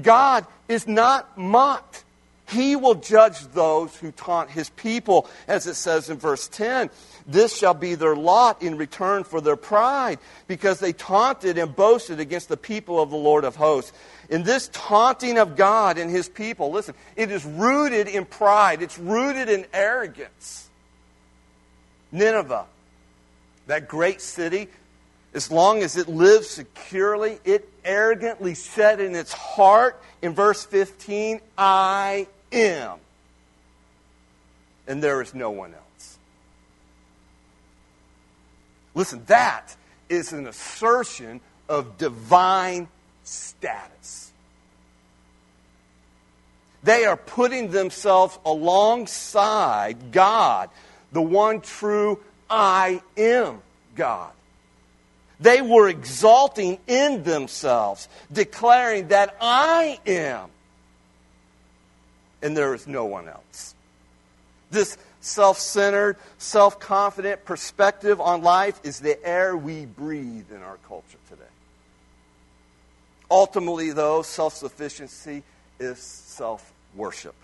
God 0.00 0.46
is 0.68 0.86
not 0.86 1.38
mocked. 1.38 2.04
He 2.48 2.76
will 2.76 2.96
judge 2.96 3.40
those 3.48 3.96
who 3.96 4.12
taunt 4.12 4.50
his 4.50 4.68
people, 4.70 5.28
as 5.48 5.66
it 5.66 5.74
says 5.74 6.10
in 6.10 6.18
verse 6.18 6.48
10. 6.48 6.90
This 7.26 7.56
shall 7.56 7.74
be 7.74 7.94
their 7.94 8.14
lot 8.14 8.62
in 8.62 8.76
return 8.76 9.24
for 9.24 9.40
their 9.40 9.56
pride, 9.56 10.18
because 10.46 10.78
they 10.78 10.92
taunted 10.92 11.56
and 11.56 11.74
boasted 11.74 12.20
against 12.20 12.48
the 12.48 12.56
people 12.56 13.00
of 13.00 13.10
the 13.10 13.16
Lord 13.16 13.44
of 13.44 13.56
hosts. 13.56 13.92
In 14.28 14.42
this 14.42 14.68
taunting 14.72 15.38
of 15.38 15.56
God 15.56 15.96
and 15.96 16.10
his 16.10 16.28
people, 16.28 16.70
listen, 16.70 16.94
it 17.16 17.30
is 17.30 17.44
rooted 17.44 18.08
in 18.08 18.26
pride, 18.26 18.82
it's 18.82 18.98
rooted 18.98 19.48
in 19.48 19.66
arrogance. 19.72 20.68
Nineveh 22.12 22.66
that 23.66 23.88
great 23.88 24.20
city, 24.20 24.68
as 25.32 25.50
long 25.50 25.82
as 25.82 25.96
it 25.96 26.08
lives 26.08 26.48
securely, 26.48 27.38
it 27.44 27.68
arrogantly 27.84 28.54
said 28.54 29.00
in 29.00 29.14
its 29.14 29.32
heart 29.32 30.00
in 30.22 30.34
verse 30.34 30.64
15, 30.64 31.40
I 31.56 32.26
am. 32.52 32.98
And 34.86 35.02
there 35.02 35.22
is 35.22 35.34
no 35.34 35.50
one 35.50 35.72
else. 35.72 35.83
Listen, 38.94 39.22
that 39.26 39.74
is 40.08 40.32
an 40.32 40.46
assertion 40.46 41.40
of 41.68 41.98
divine 41.98 42.88
status. 43.24 44.32
They 46.82 47.06
are 47.06 47.16
putting 47.16 47.70
themselves 47.70 48.38
alongside 48.44 50.12
God, 50.12 50.68
the 51.12 51.22
one 51.22 51.60
true 51.62 52.20
I 52.48 53.00
am 53.16 53.62
God. 53.96 54.30
They 55.40 55.62
were 55.62 55.88
exalting 55.88 56.78
in 56.86 57.22
themselves, 57.22 58.08
declaring 58.32 59.08
that 59.08 59.36
I 59.40 59.98
am, 60.06 60.50
and 62.42 62.56
there 62.56 62.74
is 62.74 62.86
no 62.86 63.06
one 63.06 63.28
else. 63.28 63.74
This 64.70 64.96
self 65.24 65.58
centered, 65.58 66.16
self 66.38 66.78
confident 66.78 67.44
perspective 67.44 68.20
on 68.20 68.42
life 68.42 68.80
is 68.84 69.00
the 69.00 69.22
air 69.26 69.56
we 69.56 69.86
breathe 69.86 70.50
in 70.50 70.62
our 70.62 70.78
culture 70.88 71.18
today. 71.28 71.42
Ultimately, 73.30 73.92
though, 73.92 74.22
self 74.22 74.54
sufficiency 74.54 75.42
is 75.80 75.98
self 75.98 76.72
worship. 76.94 77.34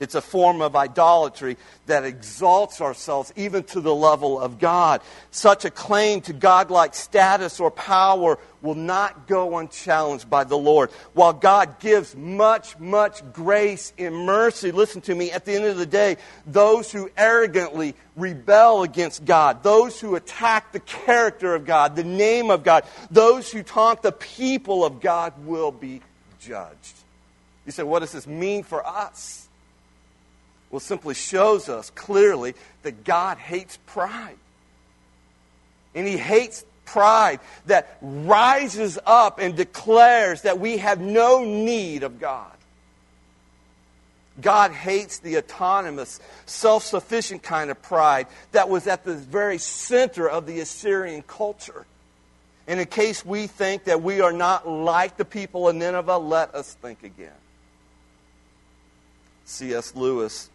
It's 0.00 0.14
a 0.14 0.20
form 0.20 0.60
of 0.60 0.74
idolatry 0.76 1.56
that 1.86 2.04
exalts 2.04 2.80
ourselves 2.80 3.32
even 3.36 3.62
to 3.64 3.80
the 3.80 3.94
level 3.94 4.40
of 4.40 4.58
God. 4.58 5.00
Such 5.30 5.64
a 5.64 5.70
claim 5.70 6.20
to 6.22 6.32
godlike 6.32 6.94
status 6.94 7.60
or 7.60 7.70
power 7.70 8.38
will 8.60 8.74
not 8.74 9.28
go 9.28 9.58
unchallenged 9.58 10.28
by 10.28 10.44
the 10.44 10.56
Lord. 10.56 10.90
While 11.12 11.34
God 11.34 11.78
gives 11.80 12.16
much, 12.16 12.78
much 12.78 13.22
grace 13.32 13.92
and 13.98 14.14
mercy, 14.14 14.72
listen 14.72 15.00
to 15.02 15.14
me, 15.14 15.30
at 15.30 15.44
the 15.44 15.54
end 15.54 15.66
of 15.66 15.76
the 15.76 15.86
day, 15.86 16.16
those 16.46 16.90
who 16.90 17.10
arrogantly 17.16 17.94
rebel 18.16 18.82
against 18.82 19.24
God, 19.24 19.62
those 19.62 20.00
who 20.00 20.16
attack 20.16 20.72
the 20.72 20.80
character 20.80 21.54
of 21.54 21.66
God, 21.66 21.94
the 21.94 22.04
name 22.04 22.50
of 22.50 22.64
God, 22.64 22.84
those 23.10 23.52
who 23.52 23.62
taunt 23.62 24.02
the 24.02 24.12
people 24.12 24.84
of 24.84 25.00
God 25.00 25.34
will 25.46 25.70
be 25.70 26.00
judged. 26.40 26.94
You 27.66 27.72
say, 27.72 27.82
what 27.82 28.00
does 28.00 28.12
this 28.12 28.26
mean 28.26 28.62
for 28.62 28.86
us? 28.86 29.43
Well, 30.74 30.80
simply 30.80 31.14
shows 31.14 31.68
us 31.68 31.90
clearly 31.90 32.52
that 32.82 33.04
God 33.04 33.38
hates 33.38 33.78
pride. 33.86 34.34
And 35.94 36.04
He 36.04 36.16
hates 36.16 36.64
pride 36.84 37.38
that 37.66 37.96
rises 38.02 38.98
up 39.06 39.38
and 39.38 39.54
declares 39.54 40.42
that 40.42 40.58
we 40.58 40.78
have 40.78 41.00
no 41.00 41.44
need 41.44 42.02
of 42.02 42.18
God. 42.18 42.50
God 44.40 44.72
hates 44.72 45.20
the 45.20 45.36
autonomous, 45.36 46.18
self 46.44 46.82
sufficient 46.82 47.44
kind 47.44 47.70
of 47.70 47.80
pride 47.80 48.26
that 48.50 48.68
was 48.68 48.88
at 48.88 49.04
the 49.04 49.14
very 49.14 49.58
center 49.58 50.28
of 50.28 50.44
the 50.44 50.58
Assyrian 50.58 51.22
culture. 51.22 51.86
And 52.66 52.80
in 52.80 52.86
case 52.86 53.24
we 53.24 53.46
think 53.46 53.84
that 53.84 54.02
we 54.02 54.22
are 54.22 54.32
not 54.32 54.68
like 54.68 55.18
the 55.18 55.24
people 55.24 55.68
of 55.68 55.76
Nineveh, 55.76 56.18
let 56.18 56.52
us 56.52 56.74
think 56.74 57.04
again. 57.04 57.30
C.S. 59.44 59.94
Lewis 59.94 60.50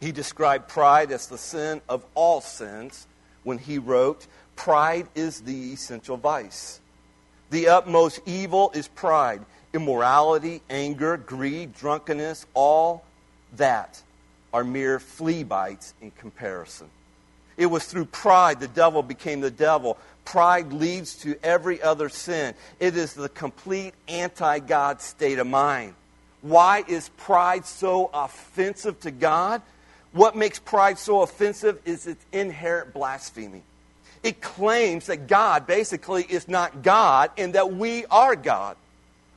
he 0.00 0.12
described 0.12 0.68
pride 0.68 1.10
as 1.10 1.26
the 1.26 1.38
sin 1.38 1.80
of 1.88 2.04
all 2.14 2.40
sins 2.40 3.06
when 3.42 3.58
he 3.58 3.78
wrote, 3.78 4.26
Pride 4.56 5.06
is 5.14 5.40
the 5.40 5.72
essential 5.72 6.16
vice. 6.16 6.80
The 7.50 7.68
utmost 7.68 8.20
evil 8.26 8.70
is 8.74 8.88
pride. 8.88 9.44
Immorality, 9.72 10.62
anger, 10.68 11.16
greed, 11.16 11.74
drunkenness, 11.74 12.46
all 12.54 13.04
that 13.56 14.02
are 14.52 14.64
mere 14.64 14.98
flea 14.98 15.44
bites 15.44 15.94
in 16.00 16.10
comparison. 16.12 16.88
It 17.56 17.66
was 17.66 17.84
through 17.84 18.06
pride 18.06 18.60
the 18.60 18.68
devil 18.68 19.02
became 19.02 19.40
the 19.40 19.50
devil. 19.50 19.98
Pride 20.24 20.72
leads 20.72 21.16
to 21.22 21.38
every 21.42 21.82
other 21.82 22.08
sin. 22.08 22.54
It 22.78 22.96
is 22.96 23.14
the 23.14 23.28
complete 23.28 23.94
anti 24.06 24.60
God 24.60 25.00
state 25.00 25.38
of 25.38 25.46
mind. 25.46 25.94
Why 26.40 26.84
is 26.86 27.08
pride 27.16 27.66
so 27.66 28.10
offensive 28.14 29.00
to 29.00 29.10
God? 29.10 29.60
What 30.18 30.34
makes 30.34 30.58
pride 30.58 30.98
so 30.98 31.22
offensive 31.22 31.78
is 31.84 32.08
its 32.08 32.24
inherent 32.32 32.92
blasphemy. 32.92 33.62
It 34.24 34.40
claims 34.40 35.06
that 35.06 35.28
God 35.28 35.64
basically 35.64 36.24
is 36.24 36.48
not 36.48 36.82
God 36.82 37.30
and 37.38 37.54
that 37.54 37.72
we 37.72 38.04
are 38.06 38.34
God. 38.34 38.76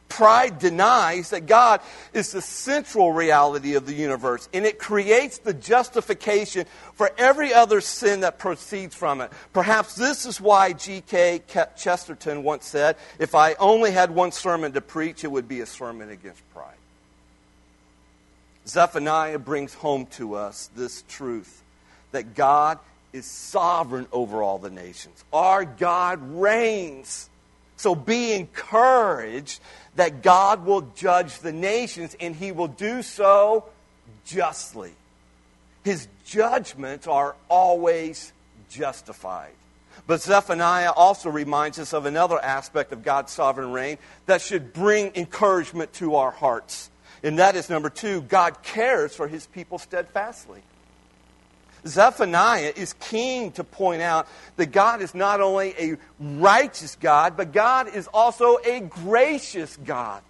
Pride 0.10 0.58
denies 0.58 1.30
that 1.30 1.46
God 1.46 1.82
is 2.14 2.32
the 2.32 2.42
central 2.42 3.14
reality 3.14 3.76
of 3.76 3.86
the 3.86 3.94
universe, 3.94 4.50
and 4.56 4.66
it 4.66 4.80
creates 4.80 5.38
the 5.38 5.54
justification 5.54 6.66
for 6.96 7.12
every 7.16 7.54
other 7.54 7.80
sin 7.80 8.22
that 8.22 8.40
proceeds 8.40 8.96
from 8.96 9.22
it. 9.22 9.32
Perhaps 9.54 9.94
this 9.94 10.26
is 10.26 10.42
why 10.42 10.74
G.K. 10.74 11.44
Chesterton 11.78 12.42
once 12.42 12.66
said, 12.66 12.96
If 13.20 13.36
I 13.36 13.54
only 13.54 13.92
had 13.92 14.10
one 14.10 14.32
sermon 14.32 14.72
to 14.72 14.82
preach, 14.82 15.24
it 15.24 15.32
would 15.32 15.48
be 15.48 15.62
a 15.62 15.68
sermon 15.68 16.10
against 16.10 16.42
pride. 16.56 16.81
Zephaniah 18.72 19.38
brings 19.38 19.74
home 19.74 20.06
to 20.12 20.36
us 20.36 20.70
this 20.78 21.04
truth 21.10 21.62
that 22.14 22.36
God 22.36 22.80
is 23.12 23.26
sovereign 23.26 24.08
over 24.14 24.42
all 24.42 24.60
the 24.60 24.70
nations. 24.70 25.26
Our 25.34 25.66
God 25.66 26.22
reigns. 26.40 27.30
So 27.76 27.96
be 27.96 28.32
encouraged 28.32 29.60
that 29.98 30.24
God 30.24 30.66
will 30.66 30.84
judge 30.96 31.40
the 31.40 31.52
nations 31.52 32.16
and 32.22 32.34
he 32.34 32.54
will 32.54 32.70
do 32.70 33.02
so 33.02 33.66
justly. 34.26 34.94
His 35.84 36.08
judgments 36.26 37.08
are 37.08 37.36
always 37.50 38.32
justified. 38.70 39.52
But 40.08 40.22
Zephaniah 40.22 40.94
also 40.94 41.30
reminds 41.30 41.78
us 41.78 41.94
of 41.94 42.06
another 42.06 42.40
aspect 42.42 42.94
of 42.94 43.04
God's 43.04 43.34
sovereign 43.34 43.74
reign 43.74 43.98
that 44.28 44.40
should 44.40 44.72
bring 44.72 45.12
encouragement 45.16 45.92
to 45.94 46.16
our 46.16 46.32
hearts. 46.32 46.90
And 47.24 47.40
that 47.40 47.56
is 47.56 47.70
number 47.70 47.90
two, 47.90 48.22
God 48.22 48.64
cares 48.64 49.16
for 49.16 49.28
his 49.28 49.46
people 49.48 49.78
steadfastly. 49.78 50.62
Zephaniah 51.86 52.74
is 52.76 52.94
keen 52.94 53.52
to 53.54 53.64
point 53.64 54.02
out 54.02 54.28
that 54.56 54.68
God 54.68 55.02
is 55.02 55.16
not 55.16 55.42
only 55.42 55.74
a 55.80 55.98
righteous 56.20 56.96
God, 56.96 57.36
but 57.36 57.52
God 57.52 57.88
is 57.88 58.08
also 58.08 58.58
a 58.64 58.82
gracious 58.82 59.78
God. 59.78 60.22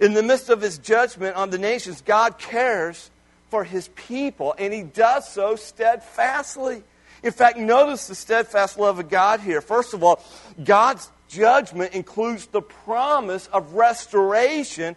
In 0.00 0.14
the 0.14 0.22
midst 0.22 0.48
of 0.48 0.60
his 0.60 0.78
judgment 0.78 1.34
on 1.36 1.50
the 1.50 1.58
nations, 1.58 2.02
God 2.02 2.38
cares 2.38 3.10
for 3.50 3.64
his 3.64 3.88
people, 3.88 4.54
and 4.58 4.72
he 4.72 4.82
does 4.82 5.28
so 5.28 5.56
steadfastly. 5.56 6.82
In 7.22 7.32
fact, 7.32 7.58
notice 7.58 8.06
the 8.06 8.14
steadfast 8.14 8.78
love 8.78 9.00
of 9.00 9.08
God 9.08 9.40
here. 9.40 9.60
First 9.60 9.92
of 9.92 10.04
all, 10.04 10.22
God's 10.62 11.10
judgment 11.28 11.94
includes 11.94 12.46
the 12.46 12.62
promise 12.62 13.48
of 13.48 13.74
restoration 13.74 14.94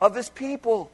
of 0.00 0.14
his 0.14 0.30
people. 0.30 0.90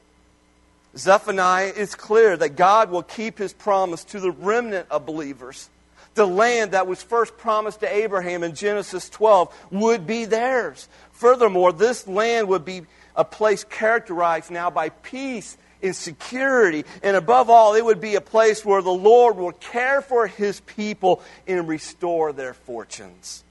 Zephaniah 0.96 1.72
is 1.76 1.94
clear 1.94 2.36
that 2.36 2.56
God 2.56 2.90
will 2.90 3.02
keep 3.02 3.38
his 3.38 3.52
promise 3.52 4.04
to 4.04 4.20
the 4.20 4.30
remnant 4.30 4.86
of 4.90 5.06
believers. 5.06 5.68
The 6.14 6.26
land 6.26 6.72
that 6.72 6.86
was 6.86 7.02
first 7.02 7.36
promised 7.36 7.80
to 7.80 7.94
Abraham 7.94 8.42
in 8.42 8.54
Genesis 8.54 9.10
12 9.10 9.54
would 9.72 10.06
be 10.06 10.24
theirs. 10.24 10.88
Furthermore, 11.12 11.72
this 11.72 12.08
land 12.08 12.48
would 12.48 12.64
be 12.64 12.82
a 13.14 13.24
place 13.24 13.64
characterized 13.64 14.50
now 14.50 14.70
by 14.70 14.88
peace 14.88 15.58
and 15.82 15.94
security. 15.94 16.84
And 17.02 17.16
above 17.16 17.50
all, 17.50 17.74
it 17.74 17.84
would 17.84 18.00
be 18.00 18.14
a 18.14 18.22
place 18.22 18.64
where 18.64 18.80
the 18.80 18.90
Lord 18.90 19.36
will 19.36 19.52
care 19.52 20.00
for 20.00 20.26
his 20.26 20.60
people 20.60 21.22
and 21.46 21.68
restore 21.68 22.32
their 22.32 22.54
fortunes. 22.54 23.44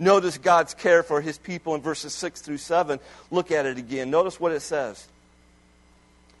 Notice 0.00 0.38
God's 0.38 0.72
care 0.72 1.02
for 1.02 1.20
his 1.20 1.36
people 1.36 1.74
in 1.74 1.82
verses 1.82 2.14
6 2.14 2.40
through 2.40 2.56
7. 2.56 2.98
Look 3.30 3.50
at 3.50 3.66
it 3.66 3.76
again. 3.76 4.10
Notice 4.10 4.40
what 4.40 4.50
it 4.50 4.60
says. 4.60 5.06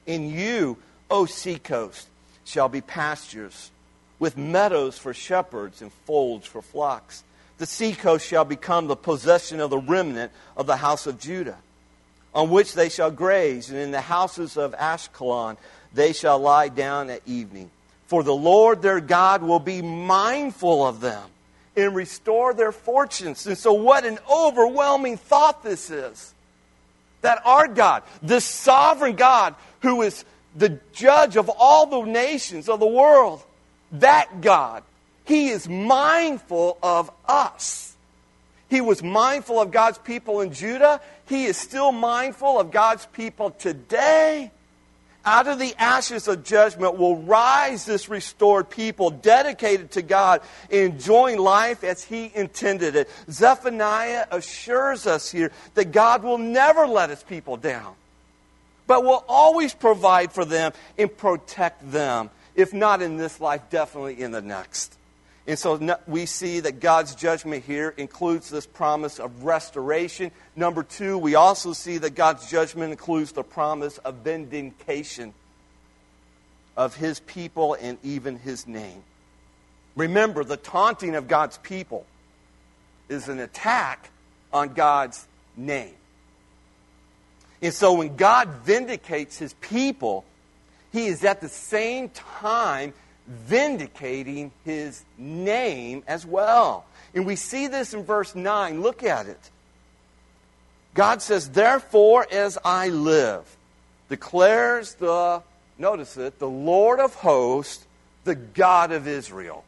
In 0.06 0.30
you, 0.30 0.78
O 1.10 1.26
seacoast, 1.26 2.08
shall 2.46 2.70
be 2.70 2.80
pastures, 2.80 3.70
with 4.18 4.38
meadows 4.38 4.96
for 4.96 5.12
shepherds 5.12 5.82
and 5.82 5.92
folds 5.92 6.46
for 6.46 6.62
flocks. 6.62 7.22
The 7.58 7.66
seacoast 7.66 8.26
shall 8.26 8.46
become 8.46 8.86
the 8.86 8.96
possession 8.96 9.60
of 9.60 9.68
the 9.68 9.78
remnant 9.78 10.32
of 10.56 10.66
the 10.66 10.76
house 10.76 11.06
of 11.06 11.20
Judah, 11.20 11.58
on 12.34 12.48
which 12.48 12.72
they 12.72 12.88
shall 12.88 13.10
graze, 13.10 13.68
and 13.68 13.78
in 13.78 13.90
the 13.90 14.00
houses 14.00 14.56
of 14.56 14.74
Ashkelon 14.74 15.58
they 15.92 16.14
shall 16.14 16.38
lie 16.38 16.68
down 16.68 17.10
at 17.10 17.20
evening. 17.26 17.70
For 18.06 18.22
the 18.22 18.34
Lord 18.34 18.80
their 18.80 19.00
God 19.00 19.42
will 19.42 19.60
be 19.60 19.82
mindful 19.82 20.86
of 20.86 21.00
them 21.02 21.28
and 21.80 21.94
restore 21.94 22.54
their 22.54 22.72
fortunes. 22.72 23.46
And 23.46 23.56
so, 23.56 23.72
what 23.72 24.04
an 24.04 24.18
overwhelming 24.30 25.16
thought 25.16 25.62
this 25.62 25.90
is 25.90 26.34
that 27.22 27.42
our 27.44 27.68
God, 27.68 28.02
this 28.22 28.44
sovereign 28.44 29.16
God 29.16 29.54
who 29.80 30.02
is 30.02 30.24
the 30.56 30.80
judge 30.92 31.36
of 31.36 31.48
all 31.48 31.86
the 31.86 32.10
nations 32.10 32.68
of 32.68 32.80
the 32.80 32.86
world, 32.86 33.42
that 33.92 34.40
God, 34.40 34.82
He 35.24 35.48
is 35.48 35.68
mindful 35.68 36.78
of 36.82 37.10
us. 37.26 37.94
He 38.68 38.80
was 38.80 39.02
mindful 39.02 39.60
of 39.60 39.72
God's 39.72 39.98
people 39.98 40.40
in 40.40 40.52
Judah. 40.52 41.00
He 41.28 41.44
is 41.46 41.56
still 41.56 41.90
mindful 41.90 42.60
of 42.60 42.70
God's 42.70 43.04
people 43.06 43.50
today. 43.50 44.52
Out 45.24 45.48
of 45.48 45.58
the 45.58 45.74
ashes 45.78 46.28
of 46.28 46.44
judgment 46.44 46.96
will 46.96 47.16
rise 47.16 47.84
this 47.84 48.08
restored 48.08 48.70
people 48.70 49.10
dedicated 49.10 49.90
to 49.92 50.02
God, 50.02 50.40
enjoying 50.70 51.38
life 51.38 51.84
as 51.84 52.02
He 52.02 52.32
intended 52.34 52.96
it. 52.96 53.10
Zephaniah 53.30 54.26
assures 54.30 55.06
us 55.06 55.30
here 55.30 55.52
that 55.74 55.92
God 55.92 56.22
will 56.22 56.38
never 56.38 56.86
let 56.86 57.10
His 57.10 57.22
people 57.22 57.58
down, 57.58 57.94
but 58.86 59.04
will 59.04 59.24
always 59.28 59.74
provide 59.74 60.32
for 60.32 60.46
them 60.46 60.72
and 60.96 61.14
protect 61.14 61.90
them, 61.92 62.30
if 62.54 62.72
not 62.72 63.02
in 63.02 63.18
this 63.18 63.40
life, 63.40 63.62
definitely 63.68 64.22
in 64.22 64.30
the 64.30 64.42
next. 64.42 64.96
And 65.50 65.58
so 65.58 65.98
we 66.06 66.26
see 66.26 66.60
that 66.60 66.78
God's 66.78 67.16
judgment 67.16 67.64
here 67.64 67.92
includes 67.96 68.50
this 68.50 68.68
promise 68.68 69.18
of 69.18 69.42
restoration. 69.42 70.30
Number 70.54 70.84
two, 70.84 71.18
we 71.18 71.34
also 71.34 71.72
see 71.72 71.98
that 71.98 72.14
God's 72.14 72.48
judgment 72.48 72.92
includes 72.92 73.32
the 73.32 73.42
promise 73.42 73.98
of 73.98 74.18
vindication 74.18 75.34
of 76.76 76.94
his 76.94 77.18
people 77.18 77.74
and 77.74 77.98
even 78.04 78.38
his 78.38 78.68
name. 78.68 79.02
Remember, 79.96 80.44
the 80.44 80.56
taunting 80.56 81.16
of 81.16 81.26
God's 81.26 81.58
people 81.58 82.06
is 83.08 83.28
an 83.28 83.40
attack 83.40 84.08
on 84.52 84.74
God's 84.74 85.26
name. 85.56 85.96
And 87.60 87.74
so 87.74 87.94
when 87.94 88.14
God 88.14 88.48
vindicates 88.62 89.36
his 89.36 89.54
people, 89.54 90.24
he 90.92 91.08
is 91.08 91.24
at 91.24 91.40
the 91.40 91.48
same 91.48 92.08
time 92.10 92.92
vindicating 93.30 94.50
his 94.64 95.04
name 95.16 96.02
as 96.06 96.26
well. 96.26 96.84
And 97.14 97.24
we 97.24 97.36
see 97.36 97.68
this 97.68 97.94
in 97.94 98.04
verse 98.04 98.34
9. 98.34 98.82
Look 98.82 99.02
at 99.02 99.26
it. 99.26 99.50
God 100.94 101.22
says, 101.22 101.48
Therefore, 101.50 102.26
as 102.30 102.58
I 102.64 102.88
live, 102.88 103.44
declares 104.08 104.94
the, 104.94 105.42
notice 105.78 106.16
it, 106.16 106.38
the 106.38 106.48
Lord 106.48 106.98
of 107.00 107.14
hosts, 107.14 107.86
the 108.24 108.34
God 108.34 108.92
of 108.92 109.06
Israel. 109.06 109.64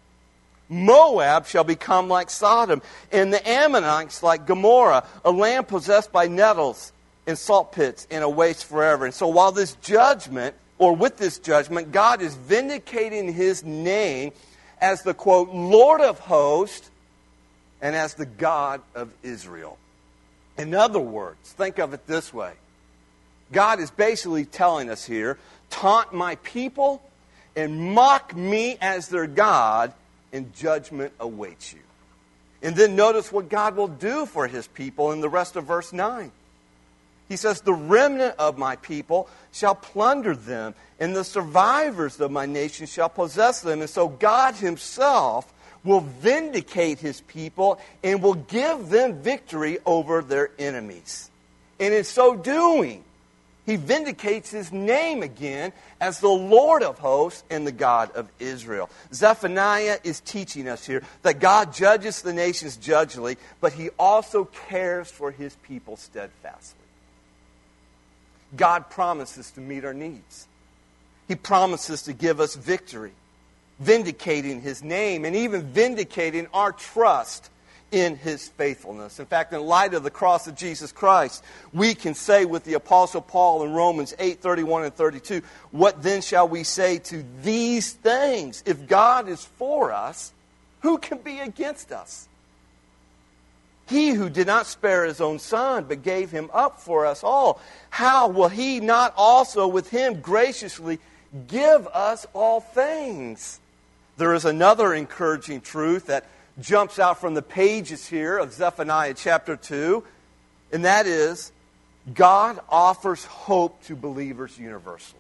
Moab 0.69 1.47
shall 1.47 1.65
become 1.65 2.09
like 2.09 2.31
Sodom, 2.31 2.83
and 3.13 3.33
the 3.33 3.49
Ammonites 3.49 4.23
like 4.23 4.47
Gomorrah, 4.47 5.05
a 5.25 5.31
land 5.31 5.69
possessed 5.69 6.11
by 6.11 6.29
nettles 6.29 6.93
and 7.27 7.39
salt 7.39 7.73
pits 7.73 8.07
and 8.11 8.25
a 8.25 8.29
waste 8.29 8.65
forever. 8.65 9.05
And 9.05 9.15
so 9.15 9.29
while 9.29 9.53
this 9.53 9.75
judgment 9.77 10.57
or 10.83 10.97
with 10.97 11.17
this 11.17 11.39
judgment, 11.39 11.93
God 11.93 12.21
is 12.21 12.35
vindicating 12.35 13.33
his 13.33 13.63
name 13.63 14.33
as 14.81 15.03
the 15.03 15.15
quote, 15.15 15.51
Lord 15.51 16.01
of 16.01 16.19
hosts 16.19 16.91
and 17.81 17.95
as 17.95 18.15
the 18.15 18.27
God 18.27 18.83
of 18.93 19.13
Israel. 19.23 19.79
In 20.59 20.75
other 20.75 20.99
words, 20.99 21.53
think 21.53 21.79
of 21.79 21.95
it 21.95 22.09
this 22.09 22.35
way 22.35 22.55
God 23.53 23.79
is 23.79 23.93
basically 23.93 24.45
telling 24.45 24.91
us 24.91 25.05
here 25.05 25.39
taunt 25.71 26.13
my 26.13 26.35
people 26.37 27.01
and 27.55 27.95
mock 27.95 28.35
me 28.35 28.77
as 28.81 29.09
their 29.09 29.29
God, 29.29 29.93
and 30.33 30.53
judgment 30.53 31.13
awaits 31.21 31.73
you. 31.73 31.79
And 32.61 32.75
then 32.75 32.97
notice 32.97 33.31
what 33.31 33.49
God 33.49 33.77
will 33.77 33.87
do 33.87 34.27
for 34.27 34.49
his 34.49 34.67
people 34.67 35.13
in 35.13 35.21
the 35.21 35.29
rest 35.29 35.55
of 35.55 35.65
verse 35.65 35.93
9. 35.93 36.33
He 37.33 37.37
says, 37.37 37.63
The 37.63 37.73
remnant 37.73 38.35
of 38.39 38.59
my 38.59 38.77
people 38.77 39.27
shall 39.53 39.75
plunder 39.75 40.37
them, 40.37 40.75
and 41.01 41.17
the 41.17 41.25
survivors 41.25 42.21
of 42.21 42.31
my 42.31 42.45
nation 42.45 42.85
shall 42.85 43.09
possess 43.09 43.63
them. 43.63 43.81
And 43.81 43.89
so 43.89 44.07
God 44.07 44.55
Himself 44.55 45.51
will 45.83 46.01
vindicate 46.01 46.99
His 46.99 47.23
people 47.23 47.81
and 48.05 48.23
will 48.23 48.35
give 48.35 48.91
them 48.91 49.23
victory 49.23 49.79
over 49.87 50.21
their 50.21 50.51
enemies. 50.59 51.31
And 51.81 51.95
in 51.95 52.05
so 52.05 52.37
doing, 52.37 53.03
He 53.65 53.77
vindicates 53.77 54.51
His 54.51 54.71
name 54.71 55.23
again 55.23 55.73
as 56.03 56.21
the 56.21 56.29
Lord 56.29 56.83
of 56.83 56.99
hosts 56.99 57.45
and 57.49 57.67
the 57.67 57.73
God 57.73 58.13
of 58.13 58.29
Israel. 58.41 58.91
Zephaniah 59.15 60.01
is 60.05 60.21
teaching 60.21 60.69
us 60.69 60.85
here 60.85 61.03
that 61.23 61.41
God 61.41 61.73
judges 61.73 62.21
the 62.21 62.35
nations 62.35 62.77
judgely, 62.77 63.39
but 63.63 63.73
He 63.73 63.89
also 63.99 64.45
cares 64.69 65.11
for 65.11 65.31
His 65.31 65.57
people 65.63 65.97
steadfastly. 65.97 66.82
God 68.57 68.91
promises 68.91 69.51
to 69.53 69.61
meet 69.61 69.85
our 69.85 69.95
needs. 69.95 70.47
He 71.29 71.35
promises 71.35 72.03
to 72.03 72.13
give 72.13 72.41
us 72.41 72.55
victory, 72.55 73.13
vindicating 73.79 74.61
His 74.61 74.83
name, 74.83 75.25
and 75.25 75.35
even 75.35 75.63
vindicating 75.63 76.47
our 76.53 76.73
trust 76.73 77.49
in 77.91 78.17
His 78.17 78.49
faithfulness. 78.49 79.21
In 79.21 79.27
fact, 79.27 79.53
in 79.53 79.63
light 79.63 79.95
of 79.95 80.03
the 80.03 80.11
cross 80.11 80.47
of 80.47 80.57
Jesus 80.57 80.93
Christ, 80.93 81.45
we 81.73 81.95
can 81.95 82.15
say 82.15 82.45
with 82.45 82.65
the 82.65 82.75
Apostle 82.75 83.21
Paul 83.21 83.63
in 83.65 83.73
Romans 83.73 84.15
8 84.19 84.41
31 84.41 84.85
and 84.85 84.95
32, 84.95 85.43
What 85.71 86.03
then 86.03 86.23
shall 86.23 86.49
we 86.49 86.65
say 86.65 86.99
to 86.99 87.25
these 87.43 87.93
things? 87.93 88.63
If 88.67 88.87
God 88.87 89.29
is 89.29 89.45
for 89.45 89.93
us, 89.93 90.33
who 90.81 90.99
can 90.99 91.19
be 91.19 91.39
against 91.39 91.93
us? 91.93 92.29
He 93.89 94.11
who 94.11 94.31
did 94.31 94.47
not 94.47 94.67
spare 94.67 95.05
his 95.05 95.21
own 95.21 95.39
son, 95.39 95.85
but 95.85 96.03
gave 96.03 96.31
him 96.31 96.51
up 96.53 96.81
for 96.81 97.05
us 97.05 97.23
all, 97.25 97.61
how 97.91 98.29
will 98.29 98.49
he 98.49 98.81
not 98.81 99.13
also 99.17 99.67
with 99.67 99.91
him 99.91 100.21
graciously 100.21 100.99
give 101.49 101.87
us 101.89 102.27
all 102.33 102.61
things? 102.61 103.61
There 104.17 104.35
is 104.35 104.45
another 104.45 104.95
encouraging 104.95 105.63
truth 105.63 106.07
that 106.07 106.27
jumps 106.61 106.99
out 106.99 107.21
from 107.21 107.35
the 107.35 107.43
pages 107.43 108.07
here 108.07 108.39
of 108.39 108.53
Zephaniah 108.53 109.15
chapter 109.15 109.57
2, 109.57 110.05
and 110.73 110.85
that 110.85 111.07
is 111.07 111.53
God 112.15 112.61
offers 112.69 113.25
hope 113.25 113.83
to 113.85 113.97
believers 113.97 114.59
universally. 114.59 115.19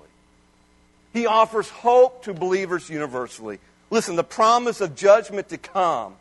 He 1.12 1.26
offers 1.26 1.68
hope 1.68 2.24
to 2.24 2.34
believers 2.34 2.88
universally. 2.88 3.58
Listen, 3.90 4.16
the 4.16 4.24
promise 4.24 4.80
of 4.80 4.94
judgment 4.94 5.50
to 5.50 5.58
come 5.58 6.14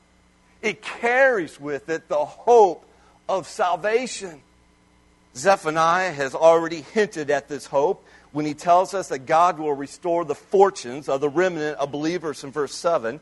it 0.62 0.82
carries 0.82 1.60
with 1.60 1.90
it 1.90 2.08
the 2.08 2.26
hope 2.26 2.86
of 3.28 3.48
salvation. 3.48 4.42
Zephaniah 5.36 6.12
has 6.12 6.36
already 6.36 6.82
hinted 6.82 7.30
at 7.30 7.48
this 7.48 7.66
hope 7.66 8.04
when 8.32 8.46
he 8.46 8.54
tells 8.54 8.94
us 8.94 9.10
that 9.10 9.26
God 9.26 9.60
will 9.60 9.74
restore 9.74 10.26
the 10.26 10.36
fortunes 10.36 11.10
of 11.10 11.22
the 11.22 11.30
remnant 11.30 11.78
of 11.78 11.92
believers 11.92 12.44
in 12.44 12.52
verse 12.52 12.74
7. 12.76 13.20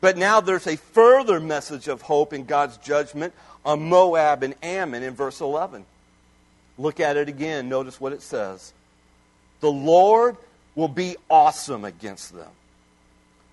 But 0.00 0.16
now 0.16 0.40
there's 0.40 0.66
a 0.66 0.76
further 0.76 1.40
message 1.40 1.88
of 1.88 2.02
hope 2.02 2.32
in 2.32 2.44
God's 2.44 2.76
judgment 2.78 3.34
on 3.64 3.88
Moab 3.88 4.42
and 4.42 4.54
Ammon 4.62 5.02
in 5.02 5.14
verse 5.14 5.40
11. 5.40 5.84
Look 6.78 7.00
at 7.00 7.16
it 7.16 7.28
again. 7.28 7.68
Notice 7.68 8.00
what 8.00 8.12
it 8.12 8.22
says. 8.22 8.72
The 9.60 9.72
Lord 9.72 10.36
will 10.74 10.88
be 10.88 11.16
awesome 11.30 11.84
against 11.84 12.34
them. 12.34 12.50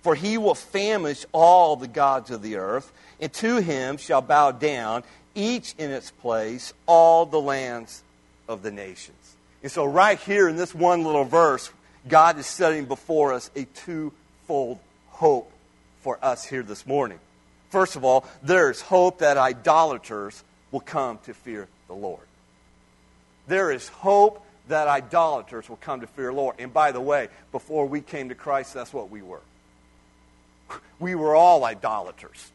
For 0.04 0.14
he 0.14 0.36
will 0.36 0.54
famish 0.54 1.24
all 1.32 1.76
the 1.76 1.88
gods 1.88 2.30
of 2.30 2.42
the 2.42 2.56
earth, 2.56 2.92
and 3.20 3.32
to 3.32 3.56
him 3.56 3.96
shall 3.96 4.20
bow 4.20 4.50
down, 4.50 5.02
each 5.34 5.74
in 5.78 5.90
its 5.90 6.10
place, 6.10 6.74
all 6.84 7.24
the 7.24 7.40
lands 7.40 8.02
of 8.46 8.62
the 8.62 8.70
nations. 8.70 9.34
And 9.62 9.72
so, 9.72 9.86
right 9.86 10.18
here 10.18 10.46
in 10.46 10.56
this 10.56 10.74
one 10.74 11.04
little 11.04 11.24
verse, 11.24 11.70
God 12.06 12.38
is 12.38 12.46
setting 12.46 12.84
before 12.84 13.32
us 13.32 13.50
a 13.56 13.64
twofold 13.64 14.78
hope 15.08 15.50
for 16.02 16.18
us 16.20 16.44
here 16.44 16.62
this 16.62 16.86
morning. 16.86 17.18
First 17.70 17.96
of 17.96 18.04
all, 18.04 18.26
there's 18.42 18.82
hope 18.82 19.20
that 19.20 19.38
idolaters 19.38 20.44
will 20.70 20.80
come 20.80 21.18
to 21.24 21.32
fear 21.32 21.66
the 21.88 21.94
Lord. 21.94 22.26
There 23.46 23.72
is 23.72 23.88
hope 23.88 24.44
that 24.68 24.86
idolaters 24.86 25.66
will 25.70 25.78
come 25.78 26.02
to 26.02 26.06
fear 26.06 26.26
the 26.26 26.36
Lord. 26.36 26.56
And 26.58 26.74
by 26.74 26.92
the 26.92 27.00
way, 27.00 27.28
before 27.52 27.86
we 27.86 28.02
came 28.02 28.28
to 28.28 28.34
Christ, 28.34 28.74
that's 28.74 28.92
what 28.92 29.08
we 29.08 29.22
were. 29.22 29.40
We 30.98 31.14
were 31.14 31.34
all 31.34 31.64
idolaters. 31.64 32.50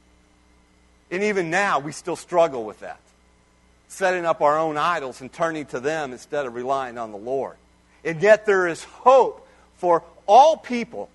And 1.11 1.23
even 1.23 1.49
now, 1.49 1.79
we 1.79 1.91
still 1.91 2.15
struggle 2.15 2.63
with 2.63 2.79
that. 2.81 2.99
Setting 3.87 4.25
up 4.25 4.41
our 4.41 4.57
own 4.57 4.77
idols 4.77 5.21
and 5.21 5.31
turning 5.31 5.65
to 5.67 5.79
them 5.79 6.11
instead 6.11 6.45
of 6.45 6.53
relying 6.53 6.97
on 6.97 7.11
the 7.11 7.17
Lord. 7.17 7.55
And 8.03 8.21
yet, 8.21 8.45
there 8.45 8.67
is 8.67 8.83
hope 8.83 9.47
for 9.77 10.03
all 10.27 10.57
people 10.57 11.09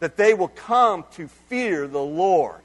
that 0.00 0.16
they 0.16 0.34
will 0.34 0.48
come 0.48 1.04
to 1.12 1.28
fear 1.48 1.86
the 1.86 2.02
Lord. 2.02 2.60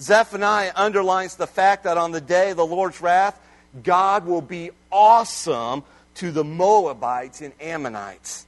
Zephaniah 0.00 0.72
underlines 0.74 1.36
the 1.36 1.46
fact 1.46 1.84
that 1.84 1.96
on 1.96 2.10
the 2.10 2.20
day 2.20 2.50
of 2.50 2.56
the 2.56 2.66
Lord's 2.66 3.00
wrath, 3.00 3.38
God 3.82 4.26
will 4.26 4.42
be 4.42 4.70
awesome 4.90 5.84
to 6.16 6.32
the 6.32 6.44
Moabites 6.44 7.40
and 7.40 7.52
Ammonites. 7.60 8.46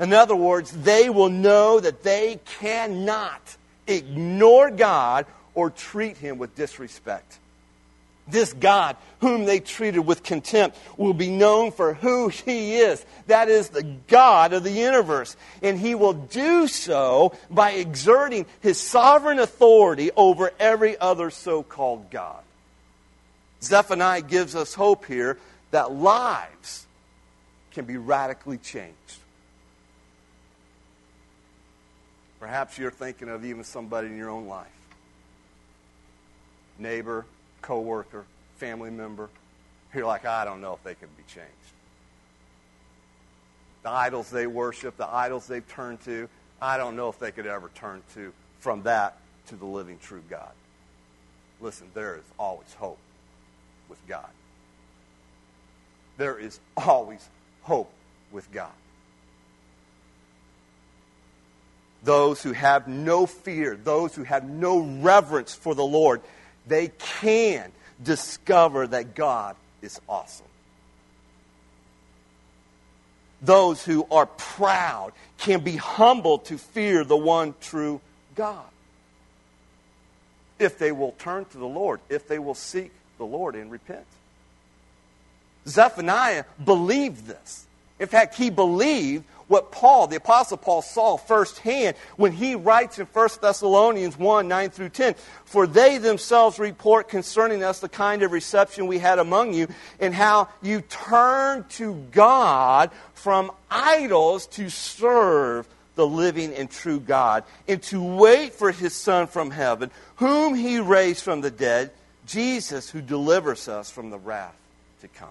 In 0.00 0.12
other 0.12 0.36
words, 0.36 0.70
they 0.70 1.10
will 1.10 1.28
know 1.28 1.80
that 1.80 2.02
they 2.02 2.40
cannot 2.60 3.56
ignore 3.86 4.70
God 4.70 5.26
or 5.54 5.70
treat 5.70 6.16
him 6.16 6.38
with 6.38 6.54
disrespect. 6.54 7.38
This 8.28 8.52
God, 8.52 8.96
whom 9.20 9.44
they 9.44 9.58
treated 9.58 10.00
with 10.00 10.22
contempt, 10.22 10.78
will 10.96 11.14
be 11.14 11.30
known 11.30 11.72
for 11.72 11.94
who 11.94 12.28
he 12.28 12.76
is. 12.76 13.04
That 13.26 13.48
is 13.48 13.70
the 13.70 13.82
God 13.82 14.52
of 14.52 14.62
the 14.62 14.70
universe. 14.70 15.34
And 15.62 15.78
he 15.78 15.94
will 15.94 16.12
do 16.12 16.68
so 16.68 17.34
by 17.50 17.72
exerting 17.72 18.46
his 18.60 18.78
sovereign 18.78 19.38
authority 19.38 20.10
over 20.14 20.52
every 20.60 20.98
other 20.98 21.30
so 21.30 21.62
called 21.62 22.10
God. 22.10 22.42
Zephaniah 23.62 24.22
gives 24.22 24.54
us 24.54 24.74
hope 24.74 25.06
here 25.06 25.38
that 25.70 25.90
lives 25.90 26.86
can 27.72 27.86
be 27.86 27.96
radically 27.96 28.58
changed. 28.58 29.17
Perhaps 32.40 32.78
you're 32.78 32.90
thinking 32.90 33.28
of 33.28 33.44
even 33.44 33.64
somebody 33.64 34.08
in 34.08 34.16
your 34.16 34.30
own 34.30 34.46
life 34.46 34.66
neighbor, 36.78 37.26
coworker, 37.60 38.24
family 38.56 38.90
member. 38.90 39.28
You're 39.92 40.06
like, 40.06 40.24
I 40.24 40.44
don't 40.44 40.60
know 40.60 40.74
if 40.74 40.82
they 40.84 40.94
can 40.94 41.08
be 41.16 41.24
changed. 41.24 41.50
The 43.82 43.90
idols 43.90 44.30
they 44.30 44.46
worship, 44.46 44.96
the 44.96 45.08
idols 45.08 45.46
they've 45.46 45.66
turned 45.66 46.00
to, 46.04 46.28
I 46.60 46.76
don't 46.76 46.94
know 46.94 47.08
if 47.08 47.18
they 47.18 47.32
could 47.32 47.46
ever 47.46 47.70
turn 47.74 48.02
to 48.14 48.32
from 48.60 48.82
that 48.82 49.16
to 49.46 49.56
the 49.56 49.64
living 49.64 49.98
true 49.98 50.22
God. 50.28 50.50
Listen, 51.60 51.88
there 51.94 52.16
is 52.16 52.24
always 52.38 52.72
hope 52.74 52.98
with 53.88 53.98
God. 54.06 54.28
There 56.16 56.38
is 56.38 56.60
always 56.76 57.28
hope 57.62 57.90
with 58.30 58.50
God. 58.52 58.70
Those 62.08 62.42
who 62.42 62.52
have 62.52 62.88
no 62.88 63.26
fear, 63.26 63.76
those 63.76 64.14
who 64.14 64.22
have 64.22 64.48
no 64.48 64.78
reverence 64.78 65.54
for 65.54 65.74
the 65.74 65.84
Lord, 65.84 66.22
they 66.66 66.88
can 66.88 67.70
discover 68.02 68.86
that 68.86 69.14
God 69.14 69.56
is 69.82 70.00
awesome. 70.08 70.46
Those 73.42 73.84
who 73.84 74.06
are 74.10 74.24
proud 74.24 75.12
can 75.36 75.60
be 75.60 75.76
humbled 75.76 76.46
to 76.46 76.56
fear 76.56 77.04
the 77.04 77.14
one 77.14 77.54
true 77.60 78.00
God. 78.34 78.64
If 80.58 80.78
they 80.78 80.92
will 80.92 81.12
turn 81.18 81.44
to 81.44 81.58
the 81.58 81.66
Lord, 81.66 82.00
if 82.08 82.26
they 82.26 82.38
will 82.38 82.54
seek 82.54 82.90
the 83.18 83.26
Lord 83.26 83.54
and 83.54 83.70
repent. 83.70 84.06
Zephaniah 85.66 86.44
believed 86.64 87.26
this. 87.26 87.66
In 88.00 88.08
fact, 88.08 88.34
he 88.34 88.48
believed 88.48 89.24
what 89.48 89.72
Paul, 89.72 90.06
the 90.06 90.16
Apostle 90.16 90.58
Paul, 90.58 90.82
saw 90.82 91.16
firsthand 91.16 91.96
when 92.16 92.32
he 92.32 92.54
writes 92.54 92.98
in 92.98 93.06
1 93.06 93.28
Thessalonians 93.40 94.16
1 94.18 94.46
9 94.46 94.70
through 94.70 94.90
10. 94.90 95.14
For 95.44 95.66
they 95.66 95.98
themselves 95.98 96.58
report 96.58 97.08
concerning 97.08 97.64
us 97.64 97.80
the 97.80 97.88
kind 97.88 98.22
of 98.22 98.32
reception 98.32 98.86
we 98.86 98.98
had 98.98 99.18
among 99.18 99.54
you, 99.54 99.68
and 99.98 100.14
how 100.14 100.48
you 100.62 100.82
turned 100.82 101.68
to 101.70 101.94
God 102.12 102.90
from 103.14 103.50
idols 103.70 104.46
to 104.48 104.70
serve 104.70 105.66
the 105.94 106.06
living 106.06 106.54
and 106.54 106.70
true 106.70 107.00
God, 107.00 107.42
and 107.66 107.82
to 107.84 108.00
wait 108.00 108.52
for 108.52 108.70
his 108.70 108.94
Son 108.94 109.26
from 109.26 109.50
heaven, 109.50 109.90
whom 110.16 110.54
he 110.54 110.78
raised 110.78 111.24
from 111.24 111.40
the 111.40 111.50
dead, 111.50 111.90
Jesus, 112.24 112.88
who 112.88 113.00
delivers 113.00 113.66
us 113.66 113.90
from 113.90 114.10
the 114.10 114.18
wrath 114.18 114.54
to 115.00 115.08
come. 115.08 115.28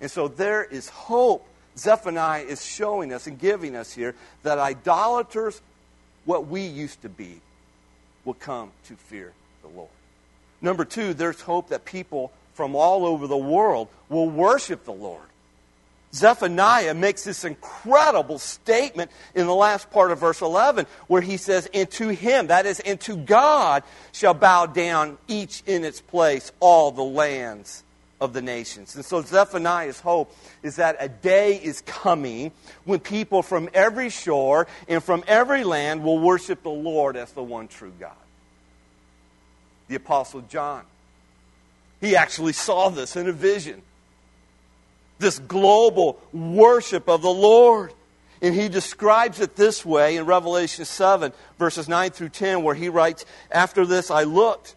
And 0.00 0.10
so 0.10 0.26
there 0.26 0.64
is 0.64 0.88
hope 0.88 1.46
Zephaniah 1.76 2.42
is 2.42 2.64
showing 2.64 3.12
us 3.12 3.26
and 3.26 3.38
giving 3.38 3.74
us 3.76 3.92
here 3.92 4.14
that 4.42 4.58
idolaters, 4.58 5.60
what 6.24 6.46
we 6.46 6.62
used 6.62 7.02
to 7.02 7.08
be, 7.08 7.40
will 8.24 8.34
come 8.34 8.70
to 8.86 8.94
fear 8.94 9.32
the 9.62 9.68
Lord. 9.68 9.90
Number 10.60 10.84
two, 10.84 11.14
there's 11.14 11.40
hope 11.40 11.68
that 11.68 11.84
people 11.84 12.32
from 12.54 12.76
all 12.76 13.04
over 13.06 13.26
the 13.26 13.36
world 13.36 13.88
will 14.08 14.28
worship 14.28 14.84
the 14.84 14.92
Lord. 14.92 15.22
Zephaniah 16.14 16.92
makes 16.92 17.24
this 17.24 17.44
incredible 17.44 18.38
statement 18.38 19.10
in 19.34 19.46
the 19.46 19.54
last 19.54 19.90
part 19.90 20.12
of 20.12 20.20
verse 20.20 20.42
11 20.42 20.86
where 21.06 21.22
he 21.22 21.38
says, 21.38 21.68
And 21.72 21.90
to 21.92 22.08
him, 22.08 22.48
that 22.48 22.66
is, 22.66 22.80
and 22.80 23.00
to 23.02 23.16
God, 23.16 23.82
shall 24.12 24.34
bow 24.34 24.66
down 24.66 25.16
each 25.26 25.62
in 25.66 25.84
its 25.84 26.02
place 26.02 26.52
all 26.60 26.90
the 26.90 27.02
lands 27.02 27.82
of 28.22 28.32
the 28.32 28.40
nations. 28.40 28.94
And 28.94 29.04
so 29.04 29.20
Zephaniah's 29.20 29.98
hope 29.98 30.32
is 30.62 30.76
that 30.76 30.96
a 31.00 31.08
day 31.08 31.56
is 31.56 31.80
coming 31.80 32.52
when 32.84 33.00
people 33.00 33.42
from 33.42 33.68
every 33.74 34.10
shore 34.10 34.68
and 34.86 35.02
from 35.02 35.24
every 35.26 35.64
land 35.64 36.04
will 36.04 36.20
worship 36.20 36.62
the 36.62 36.70
Lord 36.70 37.16
as 37.16 37.32
the 37.32 37.42
one 37.42 37.66
true 37.66 37.92
God. 37.98 38.12
The 39.88 39.96
Apostle 39.96 40.42
John, 40.42 40.84
he 42.00 42.14
actually 42.14 42.52
saw 42.52 42.90
this 42.90 43.16
in 43.16 43.28
a 43.28 43.32
vision. 43.32 43.82
This 45.18 45.40
global 45.40 46.20
worship 46.32 47.08
of 47.08 47.22
the 47.22 47.28
Lord. 47.32 47.92
And 48.40 48.54
he 48.54 48.68
describes 48.68 49.40
it 49.40 49.56
this 49.56 49.84
way 49.84 50.16
in 50.16 50.26
Revelation 50.26 50.84
7, 50.84 51.32
verses 51.58 51.88
9 51.88 52.10
through 52.10 52.28
10, 52.28 52.62
where 52.62 52.76
he 52.76 52.88
writes, 52.88 53.24
After 53.50 53.84
this 53.84 54.12
I 54.12 54.22
looked 54.22 54.76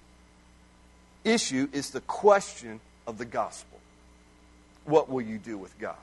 issue 1.23 1.67
is 1.71 1.91
the 1.91 2.01
question 2.01 2.79
of 3.07 3.17
the 3.17 3.25
gospel. 3.25 3.79
What 4.85 5.09
will 5.09 5.21
you 5.21 5.37
do 5.37 5.57
with 5.57 5.77
God? 5.79 5.95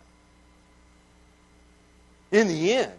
In 2.31 2.49
the 2.49 2.73
end, 2.75 2.93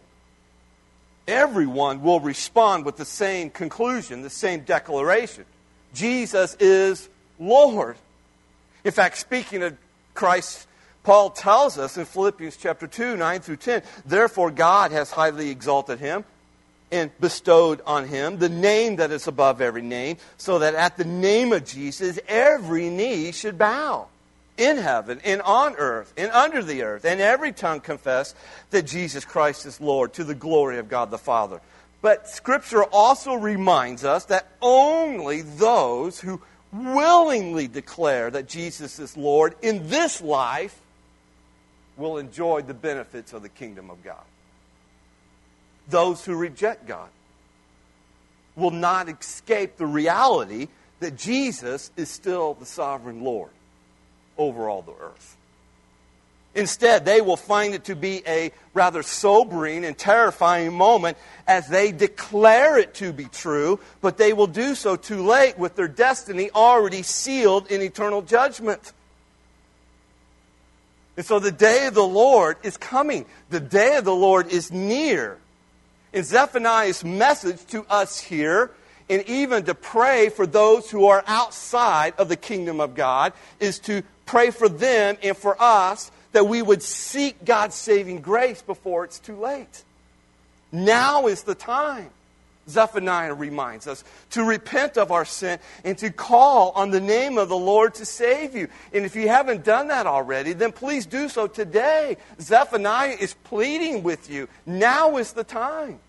everyone 1.28 2.02
will 2.02 2.20
respond 2.20 2.86
with 2.86 2.98
the 2.98 3.06
same 3.06 3.50
conclusion, 3.50 4.22
the 4.22 4.30
same 4.30 4.62
declaration 4.62 5.46
Jesus 5.94 6.56
is 6.60 7.10
Lord. 7.40 7.98
In 8.84 8.92
fact, 8.92 9.18
speaking 9.18 9.64
of 9.64 9.78
Christ, 10.14 10.68
Paul 11.04 11.30
tells 11.32 11.78
us 11.78 11.98
in 11.98 12.06
Philippians 12.06 12.58
chapter 12.58 12.88
2, 12.88 13.18
9 13.18 13.40
through 13.42 13.58
10, 13.58 13.82
therefore 14.06 14.52
God 14.52 14.92
has 14.92 15.12
highly 15.12 15.50
exalted 15.50 16.00
him 16.00 16.24
and 16.92 17.12
bestowed 17.20 17.82
on 17.86 18.08
him 18.08 18.40
the 18.40 18.50
name 18.50 18.98
that 18.98 19.12
is 19.12 19.28
above 19.28 19.62
every 19.62 19.82
name, 19.82 20.18
so 20.38 20.60
that 20.60 20.76
at 20.76 20.98
the 20.98 21.06
name 21.06 21.54
of 21.54 21.66
Jesus 21.66 22.20
every 22.28 22.90
knee 22.90 23.32
should 23.32 23.58
bow 23.58 24.08
in 24.58 24.78
heaven 24.78 25.22
and 25.24 25.42
on 25.44 25.76
earth 25.78 26.14
and 26.18 26.32
under 26.32 26.62
the 26.64 26.84
earth, 26.84 27.06
and 27.06 27.22
every 27.22 27.52
tongue 27.52 27.80
confess 27.80 28.36
that 28.72 28.86
Jesus 28.86 29.24
Christ 29.26 29.66
is 29.66 29.80
Lord 29.80 30.14
to 30.14 30.24
the 30.24 30.36
glory 30.36 30.80
of 30.80 30.90
God 30.90 31.12
the 31.12 31.18
Father. 31.18 31.62
But 32.02 32.30
Scripture 32.30 32.84
also 32.84 33.34
reminds 33.34 34.06
us 34.06 34.26
that 34.26 34.48
only 34.62 35.42
those 35.42 36.20
who 36.20 36.42
willingly 36.72 37.68
declare 37.68 38.30
that 38.30 38.48
Jesus 38.48 39.00
is 39.00 39.18
Lord 39.18 39.56
in 39.62 39.90
this 39.90 40.22
life 40.22 40.80
will 41.98 42.18
enjoy 42.18 42.62
the 42.62 42.74
benefits 42.74 43.34
of 43.34 43.42
the 43.42 43.50
kingdom 43.50 43.90
of 43.90 44.04
God. 44.04 44.24
Those 45.90 46.24
who 46.24 46.36
reject 46.36 46.88
God 46.88 47.10
will 48.56 48.72
not 48.72 49.10
escape 49.10 49.78
the 49.78 49.86
reality 49.86 50.68
that 51.00 51.16
Jesus 51.16 51.92
is 51.96 52.10
still 52.10 52.54
the 52.54 52.66
sovereign 52.66 53.24
Lord 53.24 53.52
over 54.38 54.70
all 54.70 54.82
the 54.82 54.94
earth. 54.94 55.38
Instead, 56.56 57.06
they 57.06 57.22
will 57.22 57.38
find 57.38 57.76
it 57.76 57.86
to 57.86 57.96
be 57.96 58.24
a 58.28 58.52
rather 58.74 59.04
sobering 59.04 59.86
and 59.86 59.98
terrifying 59.98 60.74
moment 60.74 61.18
as 61.48 61.68
they 61.68 61.92
declare 61.92 62.78
it 62.78 62.96
to 62.96 63.14
be 63.14 63.26
true, 63.26 63.80
but 64.02 64.18
they 64.18 64.34
will 64.34 64.48
do 64.48 64.74
so 64.74 64.96
too 64.96 65.26
late 65.26 65.58
with 65.60 65.76
their 65.76 65.88
destiny 65.88 66.50
already 66.52 67.04
sealed 67.04 67.72
in 67.72 67.82
eternal 67.82 68.24
judgment. 68.24 68.94
And 71.18 71.26
so 71.26 71.38
the 71.38 71.52
day 71.52 71.86
of 71.86 71.94
the 71.94 72.02
Lord 72.02 72.58
is 72.64 72.78
coming. 72.78 73.26
The 73.50 73.60
day 73.60 73.98
of 73.98 74.06
the 74.06 74.16
Lord 74.16 74.48
is 74.48 74.72
near. 74.72 75.38
And 76.14 76.26
Zephaniah's 76.26 77.04
message 77.04 77.66
to 77.68 77.86
us 77.90 78.20
here, 78.20 78.72
and 79.10 79.24
even 79.28 79.66
to 79.66 79.76
pray 79.76 80.30
for 80.30 80.48
those 80.48 80.90
who 80.90 81.08
are 81.08 81.24
outside 81.28 82.14
of 82.18 82.30
the 82.30 82.36
kingdom 82.36 82.80
of 82.80 82.96
God, 82.96 83.34
is 83.60 83.80
to 83.80 84.04
pray 84.26 84.52
for 84.52 84.70
them 84.70 85.18
and 85.24 85.36
for 85.36 85.56
us 85.60 86.12
that 86.32 86.48
we 86.48 86.62
would 86.62 86.84
seek 86.84 87.44
God's 87.46 87.76
saving 87.76 88.22
grace 88.22 88.62
before 88.62 89.04
it's 89.04 89.20
too 89.20 89.36
late. 89.36 89.84
Now 90.72 91.28
is 91.28 91.44
the 91.44 91.56
time. 91.56 92.10
Zephaniah 92.70 93.34
reminds 93.34 93.88
us 93.88 94.04
to 94.32 94.44
repent 94.44 94.98
of 94.98 95.12
our 95.12 95.26
sin 95.26 95.60
and 95.84 95.98
to 95.98 96.12
call 96.12 96.72
on 96.72 96.92
the 96.92 97.02
name 97.02 97.38
of 97.38 97.50
the 97.50 97.58
Lord 97.58 97.96
to 97.96 98.06
save 98.06 98.56
you. 98.56 98.68
And 98.94 99.06
if 99.06 99.16
you 99.16 99.28
haven't 99.28 99.64
done 99.64 99.88
that 99.88 100.08
already, 100.08 100.54
then 100.54 100.72
please 100.72 101.06
do 101.06 101.30
so 101.30 101.48
today. 101.48 102.18
Zephaniah 102.40 103.18
is 103.20 103.34
pleading 103.44 104.04
with 104.04 104.30
you. 104.30 104.48
Now 104.66 105.18
is 105.18 105.34
the 105.34 105.44
time. 105.44 106.00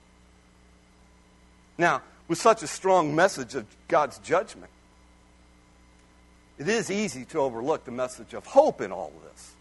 Now, 1.78 2.02
with 2.28 2.38
such 2.38 2.62
a 2.62 2.66
strong 2.66 3.14
message 3.14 3.54
of 3.54 3.66
God's 3.88 4.18
judgment, 4.18 4.70
it 6.58 6.68
is 6.68 6.90
easy 6.90 7.24
to 7.26 7.38
overlook 7.38 7.84
the 7.84 7.90
message 7.90 8.34
of 8.34 8.44
hope 8.44 8.82
in 8.82 8.92
all 8.92 9.12
of 9.16 9.32
this. 9.32 9.54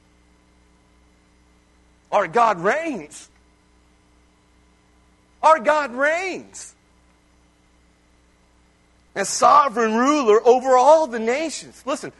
Our 2.12 2.28
God 2.28 2.60
reigns. 2.60 3.30
Our 5.42 5.60
God 5.60 5.94
reigns. 5.94 6.76
As 9.16 9.30
sovereign 9.30 9.96
ruler 9.96 10.40
over 10.46 10.78
all 10.78 11.08
the 11.08 11.20
nations. 11.20 11.82
Listen, 11.86 12.12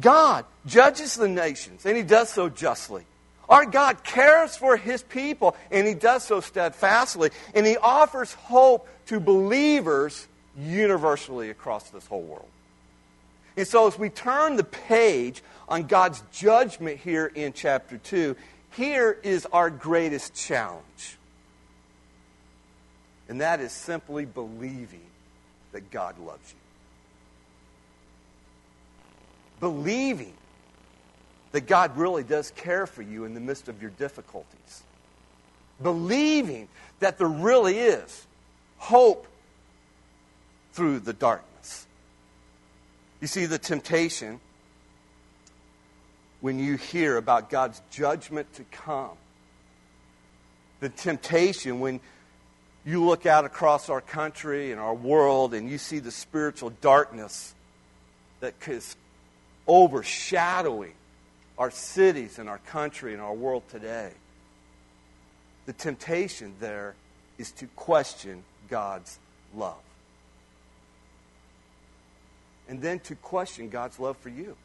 God 0.00 0.44
judges 0.66 1.14
the 1.14 1.28
nations, 1.28 1.86
and 1.86 1.96
He 1.96 2.02
does 2.02 2.30
so 2.30 2.48
justly. 2.48 3.04
Our 3.48 3.66
God 3.66 4.02
cares 4.04 4.56
for 4.56 4.76
His 4.76 5.02
people, 5.02 5.56
and 5.70 5.86
He 5.86 5.94
does 5.94 6.24
so 6.24 6.40
steadfastly. 6.40 7.30
And 7.54 7.66
He 7.66 7.76
offers 7.76 8.32
hope 8.32 8.88
to 9.06 9.20
believers 9.20 10.26
universally 10.56 11.50
across 11.50 11.90
this 11.90 12.06
whole 12.06 12.22
world. 12.22 12.48
And 13.56 13.66
so, 13.66 13.86
as 13.86 13.98
we 13.98 14.08
turn 14.08 14.56
the 14.56 14.64
page 14.64 15.42
on 15.68 15.84
God's 15.84 16.22
judgment 16.32 16.98
here 16.98 17.26
in 17.26 17.52
chapter 17.52 17.98
2, 17.98 18.34
here 18.72 19.16
is 19.22 19.46
our 19.52 19.70
greatest 19.70 20.34
challenge. 20.34 21.18
And 23.28 23.40
that 23.40 23.60
is 23.60 23.72
simply 23.72 24.24
believing 24.24 25.00
that 25.74 25.90
God 25.90 26.18
loves 26.20 26.52
you. 26.52 26.58
Believing 29.58 30.32
that 31.50 31.66
God 31.66 31.96
really 31.96 32.22
does 32.22 32.52
care 32.52 32.86
for 32.86 33.02
you 33.02 33.24
in 33.24 33.34
the 33.34 33.40
midst 33.40 33.68
of 33.68 33.82
your 33.82 33.90
difficulties. 33.90 34.84
Believing 35.82 36.68
that 37.00 37.18
there 37.18 37.28
really 37.28 37.78
is 37.78 38.26
hope 38.78 39.26
through 40.72 41.00
the 41.00 41.12
darkness. 41.12 41.86
You 43.20 43.26
see, 43.26 43.46
the 43.46 43.58
temptation 43.58 44.38
when 46.40 46.60
you 46.60 46.76
hear 46.76 47.16
about 47.16 47.50
God's 47.50 47.82
judgment 47.90 48.52
to 48.54 48.64
come. 48.64 49.16
The 50.78 50.88
temptation 50.88 51.80
when 51.80 52.00
you 52.84 53.02
look 53.04 53.24
out 53.26 53.44
across 53.44 53.88
our 53.88 54.00
country 54.00 54.70
and 54.70 54.80
our 54.80 54.94
world 54.94 55.54
and 55.54 55.68
you 55.70 55.78
see 55.78 55.98
the 55.98 56.10
spiritual 56.10 56.70
darkness 56.80 57.54
that 58.40 58.54
is 58.68 58.96
overshadowing 59.66 60.92
our 61.56 61.70
cities 61.70 62.38
and 62.38 62.48
our 62.48 62.58
country 62.58 63.14
and 63.14 63.22
our 63.22 63.32
world 63.32 63.62
today. 63.70 64.12
The 65.66 65.72
temptation 65.72 66.54
there 66.60 66.94
is 67.38 67.52
to 67.52 67.66
question 67.68 68.42
God's 68.68 69.18
love. 69.56 69.80
And 72.68 72.82
then 72.82 72.98
to 73.00 73.14
question 73.14 73.70
God's 73.70 73.98
love 73.98 74.16
for 74.18 74.28
you. 74.28 74.56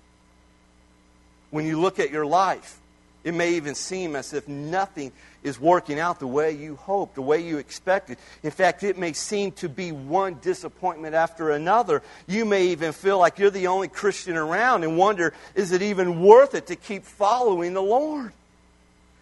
When 1.52 1.66
you 1.66 1.80
look 1.80 2.00
at 2.00 2.12
your 2.12 2.26
life, 2.26 2.80
it 3.24 3.34
may 3.34 3.54
even 3.56 3.76
seem 3.76 4.16
as 4.16 4.34
if 4.34 4.48
nothing 4.48 5.12
is 5.44 5.60
working 5.60 6.00
out 6.00 6.20
the 6.20 6.28
way 6.28 6.52
you 6.52 6.76
hoped, 6.76 7.16
the 7.16 7.22
way 7.22 7.40
you 7.40 7.58
expected. 7.58 8.18
In 8.44 8.52
fact, 8.52 8.84
it 8.84 8.98
may 8.98 9.14
seem 9.14 9.52
to 9.54 9.70
be 9.70 9.92
one 9.92 10.38
disappointment 10.42 11.16
after 11.16 11.52
another. 11.52 12.02
You 12.28 12.46
may 12.46 12.68
even 12.68 12.94
feel 12.94 13.20
like 13.20 13.40
you're 13.40 13.50
the 13.50 13.68
only 13.68 13.88
Christian 13.88 14.38
around 14.38 14.84
and 14.84 14.98
wonder, 14.98 15.34
is 15.56 15.72
it 15.72 15.82
even 15.82 16.22
worth 16.22 16.56
it 16.56 16.68
to 16.68 16.76
keep 16.76 17.04
following 17.04 17.74
the 17.74 17.82
Lord? 17.82 18.32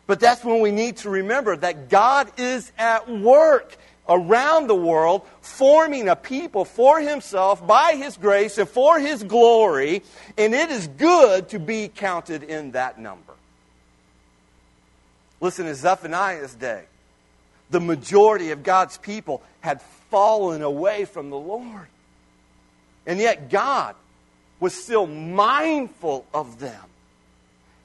But 0.06 0.20
that's 0.20 0.44
when 0.44 0.62
we 0.62 0.72
need 0.72 0.98
to 0.98 1.10
remember 1.10 1.56
that 1.56 1.90
God 1.90 2.32
is 2.38 2.72
at 2.78 3.10
work 3.10 3.78
around 4.08 4.68
the 4.68 4.76
world, 4.76 5.24
forming 5.42 6.08
a 6.08 6.16
people 6.16 6.66
for 6.66 7.00
himself 7.00 7.66
by 7.66 7.96
his 7.96 8.16
grace 8.16 8.58
and 8.58 8.70
for 8.70 9.00
his 9.00 9.24
glory, 9.24 10.02
and 10.38 10.56
it 10.56 10.70
is 10.70 10.88
good 10.88 11.50
to 11.50 11.60
be 11.60 11.90
counted 11.90 12.44
in 12.44 12.72
that 12.72 13.00
number. 13.00 13.34
Listen, 15.40 15.66
to 15.66 15.76
Zephaniah's 15.76 16.56
day, 16.56 16.84
the 17.70 17.80
majority 17.80 18.52
of 18.52 18.64
God's 18.64 18.98
people 18.98 19.44
had 19.62 19.82
fallen 20.10 20.62
away 20.62 21.06
from 21.06 21.30
the 21.30 21.38
Lord. 21.38 21.88
And 23.06 23.20
yet 23.20 23.50
God 23.50 23.96
was 24.60 24.74
still 24.74 25.06
mindful 25.06 26.26
of 26.34 26.60
them. 26.60 26.84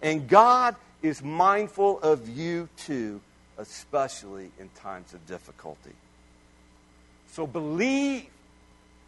And 0.01 0.29
God 0.29 0.77
is 1.03 1.23
mindful 1.23 2.01
of 2.01 2.29
you 2.29 2.69
too, 2.77 3.21
especially 3.59 4.51
in 4.59 4.69
times 4.77 5.15
of 5.15 5.25
difficulty. 5.27 5.93
So 7.33 7.47
believe 7.47 8.27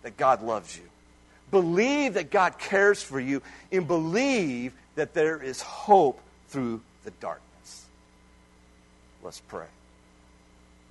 that 0.03 0.16
God 0.16 0.42
loves 0.42 0.76
you. 0.76 0.84
Believe 1.51 2.14
that 2.14 2.30
God 2.30 2.59
cares 2.59 3.03
for 3.03 3.20
you. 3.20 3.42
And 3.72 3.86
believe 3.86 4.72
that 4.95 5.14
there 5.14 5.42
is 5.42 5.62
hope 5.62 6.20
through 6.49 6.80
the 7.05 7.11
darkness. 7.12 7.43
Let's 9.25 9.41
pray. 9.41 9.66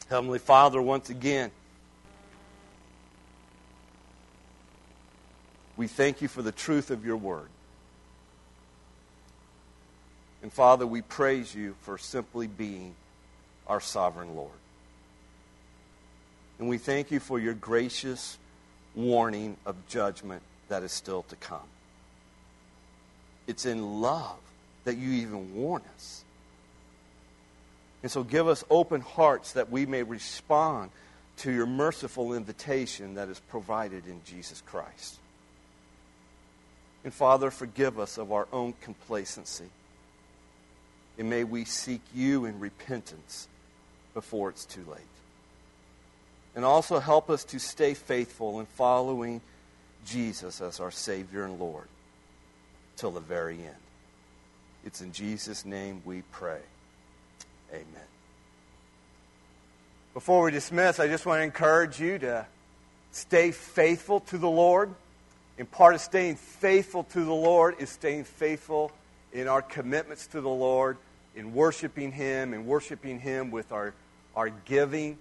Heavenly 0.10 0.40
Father, 0.40 0.82
once 0.82 1.12
again, 1.12 1.52
we 5.78 5.86
thank 5.86 6.20
you 6.20 6.28
for 6.28 6.42
the 6.42 6.52
truth 6.52 6.90
of 6.90 7.06
your 7.06 7.16
word. 7.16 7.48
And 10.42 10.52
Father, 10.52 10.88
we 10.88 11.04
praise 11.04 11.54
you 11.54 11.76
for 11.82 12.00
simply 12.00 12.48
being 12.48 12.96
our 13.68 13.80
sovereign 13.80 14.36
Lord. 14.36 14.52
And 16.58 16.68
we 16.68 16.80
thank 16.80 17.12
you 17.12 17.20
for 17.20 17.40
your 17.40 17.54
gracious 17.54 18.40
warning 18.96 19.58
of 19.64 19.76
judgment 19.88 20.42
that 20.70 20.82
is 20.82 20.92
still 20.92 21.22
to 21.30 21.36
come. 21.36 21.60
It's 23.46 23.68
in 23.68 24.02
love 24.02 24.40
that 24.86 24.98
you 24.98 25.12
even 25.12 25.54
warn 25.54 25.84
us. 25.96 26.22
And 28.04 28.12
so 28.12 28.24
give 28.24 28.47
us 28.47 28.64
open 28.70 29.01
hearts 29.01 29.54
that 29.54 29.72
we 29.72 29.86
may 29.86 30.04
respond 30.04 30.91
to 31.38 31.51
your 31.51 31.66
merciful 31.66 32.34
invitation 32.34 33.16
that 33.16 33.30
is 33.30 33.39
provided 33.39 34.06
in 34.06 34.22
Jesus 34.26 34.62
Christ. 34.62 35.20
And 37.04 37.14
Father, 37.14 37.49
forgive 37.49 37.99
us 37.99 38.18
of 38.18 38.32
our 38.32 38.47
own 38.54 38.74
complacency. 38.82 39.70
And 41.18 41.30
may 41.30 41.43
we 41.43 41.66
seek 41.66 42.01
you 42.14 42.45
in 42.45 42.60
repentance 42.60 43.47
before 44.14 44.49
it's 44.49 44.66
too 44.66 44.86
late 44.89 45.01
and 46.56 46.66
also 46.66 46.99
help 46.99 47.30
us 47.30 47.43
to 47.45 47.60
stay 47.60 47.93
faithful 47.93 48.60
in 48.60 48.66
following 48.66 49.41
Jesus 50.06 50.62
as 50.62 50.80
our 50.80 50.91
Savior 50.91 51.45
and 51.45 51.60
Lord 51.60 51.88
till 52.95 53.12
the 53.12 53.20
very 53.20 53.58
end. 53.58 53.76
It's 54.86 55.01
in 55.01 55.12
Jesus' 55.14 55.66
name 55.66 56.01
we 56.06 56.22
pray. 56.32 56.60
Amen. 57.74 57.86
Before 60.13 60.43
we 60.43 60.51
dismiss, 60.51 60.99
I 60.99 61.07
just 61.07 61.26
want 61.26 61.39
to 61.39 61.43
encourage 61.43 61.99
you 61.99 62.19
to 62.19 62.45
stay 63.11 63.49
faithful 63.49 64.19
to 64.19 64.38
the 64.38 64.49
Lord. 64.49 64.93
And 65.57 65.69
part 65.69 65.95
of 65.95 66.01
staying 66.01 66.36
faithful 66.36 67.03
to 67.05 67.26
the 67.26 67.34
Lord 67.34 67.76
is 67.80 67.89
staying 67.89 68.26
faithful 68.26 68.91
in 69.32 69.47
our 69.47 69.63
commitments 69.63 70.28
to 70.28 70.41
the 70.41 70.49
Lord, 70.49 70.97
in 71.36 71.55
worshiping 71.55 72.11
Him, 72.11 72.53
and 72.53 72.67
worshiping 72.67 73.19
Him 73.19 73.49
with 73.49 73.71
our, 73.71 73.95
our 74.36 74.49
giving 74.49 75.17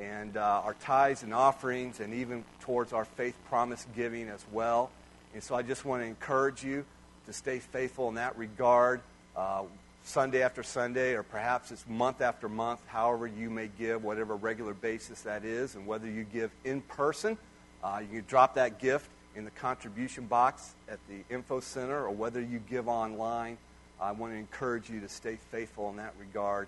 and 0.00 0.36
uh, 0.36 0.62
our 0.64 0.74
tithes 0.74 1.22
and 1.22 1.32
offerings, 1.32 2.00
and 2.00 2.14
even 2.14 2.42
towards 2.62 2.92
our 2.92 3.04
faith 3.04 3.36
promise 3.48 3.86
giving 3.94 4.28
as 4.28 4.44
well. 4.50 4.90
And 5.34 5.42
so 5.42 5.54
I 5.54 5.62
just 5.62 5.84
want 5.84 6.02
to 6.02 6.06
encourage 6.06 6.64
you 6.64 6.84
to 7.26 7.32
stay 7.32 7.60
faithful 7.60 8.08
in 8.08 8.16
that 8.16 8.36
regard. 8.36 9.02
Uh, 9.36 9.62
Sunday 10.04 10.42
after 10.42 10.62
Sunday, 10.62 11.14
or 11.14 11.22
perhaps 11.22 11.70
it's 11.70 11.86
month 11.88 12.20
after 12.20 12.48
month, 12.48 12.80
however 12.86 13.26
you 13.26 13.50
may 13.50 13.68
give, 13.78 14.02
whatever 14.02 14.34
regular 14.36 14.74
basis 14.74 15.22
that 15.22 15.44
is, 15.44 15.74
and 15.76 15.86
whether 15.86 16.08
you 16.08 16.24
give 16.24 16.50
in 16.64 16.80
person, 16.82 17.38
uh, 17.84 18.00
you 18.02 18.18
can 18.20 18.24
drop 18.26 18.54
that 18.56 18.78
gift 18.80 19.08
in 19.36 19.44
the 19.44 19.50
contribution 19.52 20.26
box 20.26 20.74
at 20.88 20.98
the 21.08 21.22
info 21.32 21.60
center, 21.60 22.04
or 22.04 22.10
whether 22.10 22.40
you 22.40 22.60
give 22.68 22.88
online. 22.88 23.56
I 24.00 24.12
want 24.12 24.32
to 24.32 24.36
encourage 24.36 24.90
you 24.90 25.00
to 25.00 25.08
stay 25.08 25.38
faithful 25.50 25.88
in 25.90 25.96
that 25.96 26.14
regard. 26.18 26.66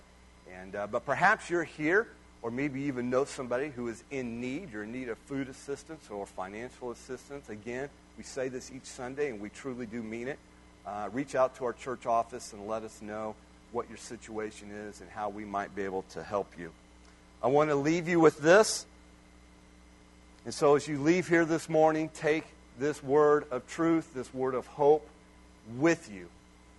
And, 0.60 0.76
uh, 0.76 0.86
but 0.86 1.04
perhaps 1.04 1.50
you're 1.50 1.64
here, 1.64 2.06
or 2.42 2.50
maybe 2.50 2.82
even 2.82 3.10
know 3.10 3.24
somebody 3.24 3.68
who 3.68 3.88
is 3.88 4.04
in 4.10 4.40
need. 4.40 4.72
You're 4.72 4.84
in 4.84 4.92
need 4.92 5.08
of 5.08 5.18
food 5.18 5.48
assistance 5.48 6.08
or 6.10 6.26
financial 6.26 6.92
assistance. 6.92 7.48
Again, 7.48 7.88
we 8.16 8.22
say 8.22 8.48
this 8.48 8.70
each 8.70 8.84
Sunday, 8.84 9.30
and 9.30 9.40
we 9.40 9.48
truly 9.48 9.86
do 9.86 10.02
mean 10.02 10.28
it 10.28 10.38
uh, 10.86 11.08
reach 11.12 11.34
out 11.34 11.56
to 11.56 11.64
our 11.64 11.72
church 11.72 12.06
office 12.06 12.52
and 12.52 12.66
let 12.66 12.82
us 12.82 13.00
know 13.00 13.34
what 13.72 13.88
your 13.88 13.98
situation 13.98 14.70
is 14.70 15.00
and 15.00 15.10
how 15.10 15.28
we 15.28 15.44
might 15.44 15.74
be 15.74 15.82
able 15.82 16.02
to 16.10 16.22
help 16.22 16.58
you. 16.58 16.70
I 17.42 17.48
want 17.48 17.70
to 17.70 17.76
leave 17.76 18.08
you 18.08 18.20
with 18.20 18.38
this. 18.38 18.86
And 20.44 20.52
so, 20.52 20.76
as 20.76 20.86
you 20.86 21.00
leave 21.00 21.28
here 21.28 21.44
this 21.44 21.68
morning, 21.68 22.10
take 22.14 22.44
this 22.78 23.02
word 23.02 23.46
of 23.50 23.66
truth, 23.66 24.12
this 24.14 24.32
word 24.32 24.54
of 24.54 24.66
hope 24.66 25.06
with 25.78 26.10
you. 26.12 26.28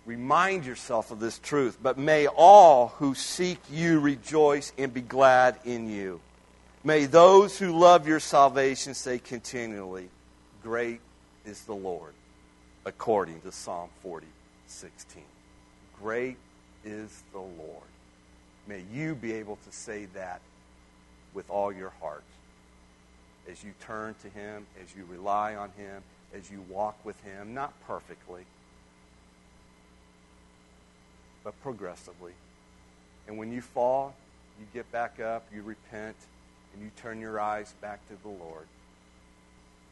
Remind 0.04 0.64
yourself 0.64 1.10
of 1.10 1.18
this 1.18 1.38
truth. 1.40 1.78
But 1.82 1.98
may 1.98 2.28
all 2.28 2.88
who 2.98 3.14
seek 3.14 3.58
you 3.70 3.98
rejoice 3.98 4.72
and 4.78 4.94
be 4.94 5.00
glad 5.00 5.56
in 5.64 5.90
you. 5.90 6.20
May 6.84 7.06
those 7.06 7.58
who 7.58 7.76
love 7.76 8.06
your 8.06 8.20
salvation 8.20 8.94
say 8.94 9.18
continually, 9.18 10.08
Great 10.62 11.00
is 11.44 11.62
the 11.62 11.74
Lord 11.74 12.12
according 12.86 13.40
to 13.40 13.50
Psalm 13.50 13.90
40, 14.00 14.28
16. 14.68 15.22
Great 16.00 16.36
is 16.84 17.24
the 17.32 17.40
Lord. 17.40 17.82
May 18.68 18.84
you 18.92 19.16
be 19.16 19.32
able 19.32 19.56
to 19.56 19.76
say 19.76 20.06
that 20.14 20.40
with 21.34 21.50
all 21.50 21.72
your 21.72 21.90
heart 22.00 22.22
as 23.50 23.62
you 23.64 23.72
turn 23.80 24.14
to 24.22 24.28
Him, 24.28 24.66
as 24.80 24.94
you 24.96 25.04
rely 25.10 25.56
on 25.56 25.70
Him, 25.76 26.00
as 26.32 26.48
you 26.48 26.64
walk 26.70 26.96
with 27.04 27.20
Him, 27.24 27.54
not 27.54 27.72
perfectly, 27.88 28.44
but 31.42 31.60
progressively. 31.62 32.32
And 33.26 33.36
when 33.36 33.50
you 33.50 33.62
fall, 33.62 34.14
you 34.60 34.66
get 34.72 34.90
back 34.92 35.18
up, 35.18 35.44
you 35.52 35.62
repent, 35.62 36.16
and 36.72 36.82
you 36.82 36.90
turn 36.96 37.20
your 37.20 37.40
eyes 37.40 37.74
back 37.80 38.06
to 38.08 38.14
the 38.22 38.28
Lord, 38.28 38.66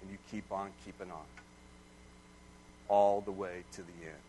and 0.01 0.11
you 0.13 0.19
keep 0.31 0.51
on 0.53 0.71
keeping 0.85 1.11
on 1.11 1.25
all 2.89 3.21
the 3.21 3.33
way 3.33 3.65
to 3.73 3.83
the 3.83 4.07
end, 4.07 4.23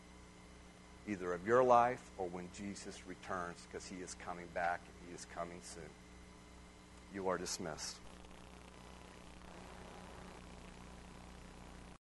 either 1.07 1.33
of 1.33 1.45
your 1.45 1.63
life 1.63 2.01
or 2.17 2.27
when 2.27 2.47
Jesus 2.57 3.01
returns, 3.07 3.57
because 3.69 3.85
he 3.87 3.97
is 3.97 4.15
coming 4.25 4.47
back 4.53 4.81
and 4.85 5.09
he 5.09 5.15
is 5.15 5.25
coming 5.35 5.59
soon. 5.61 5.83
You 7.13 7.29
are 7.29 7.37
dismissed. 7.37 7.97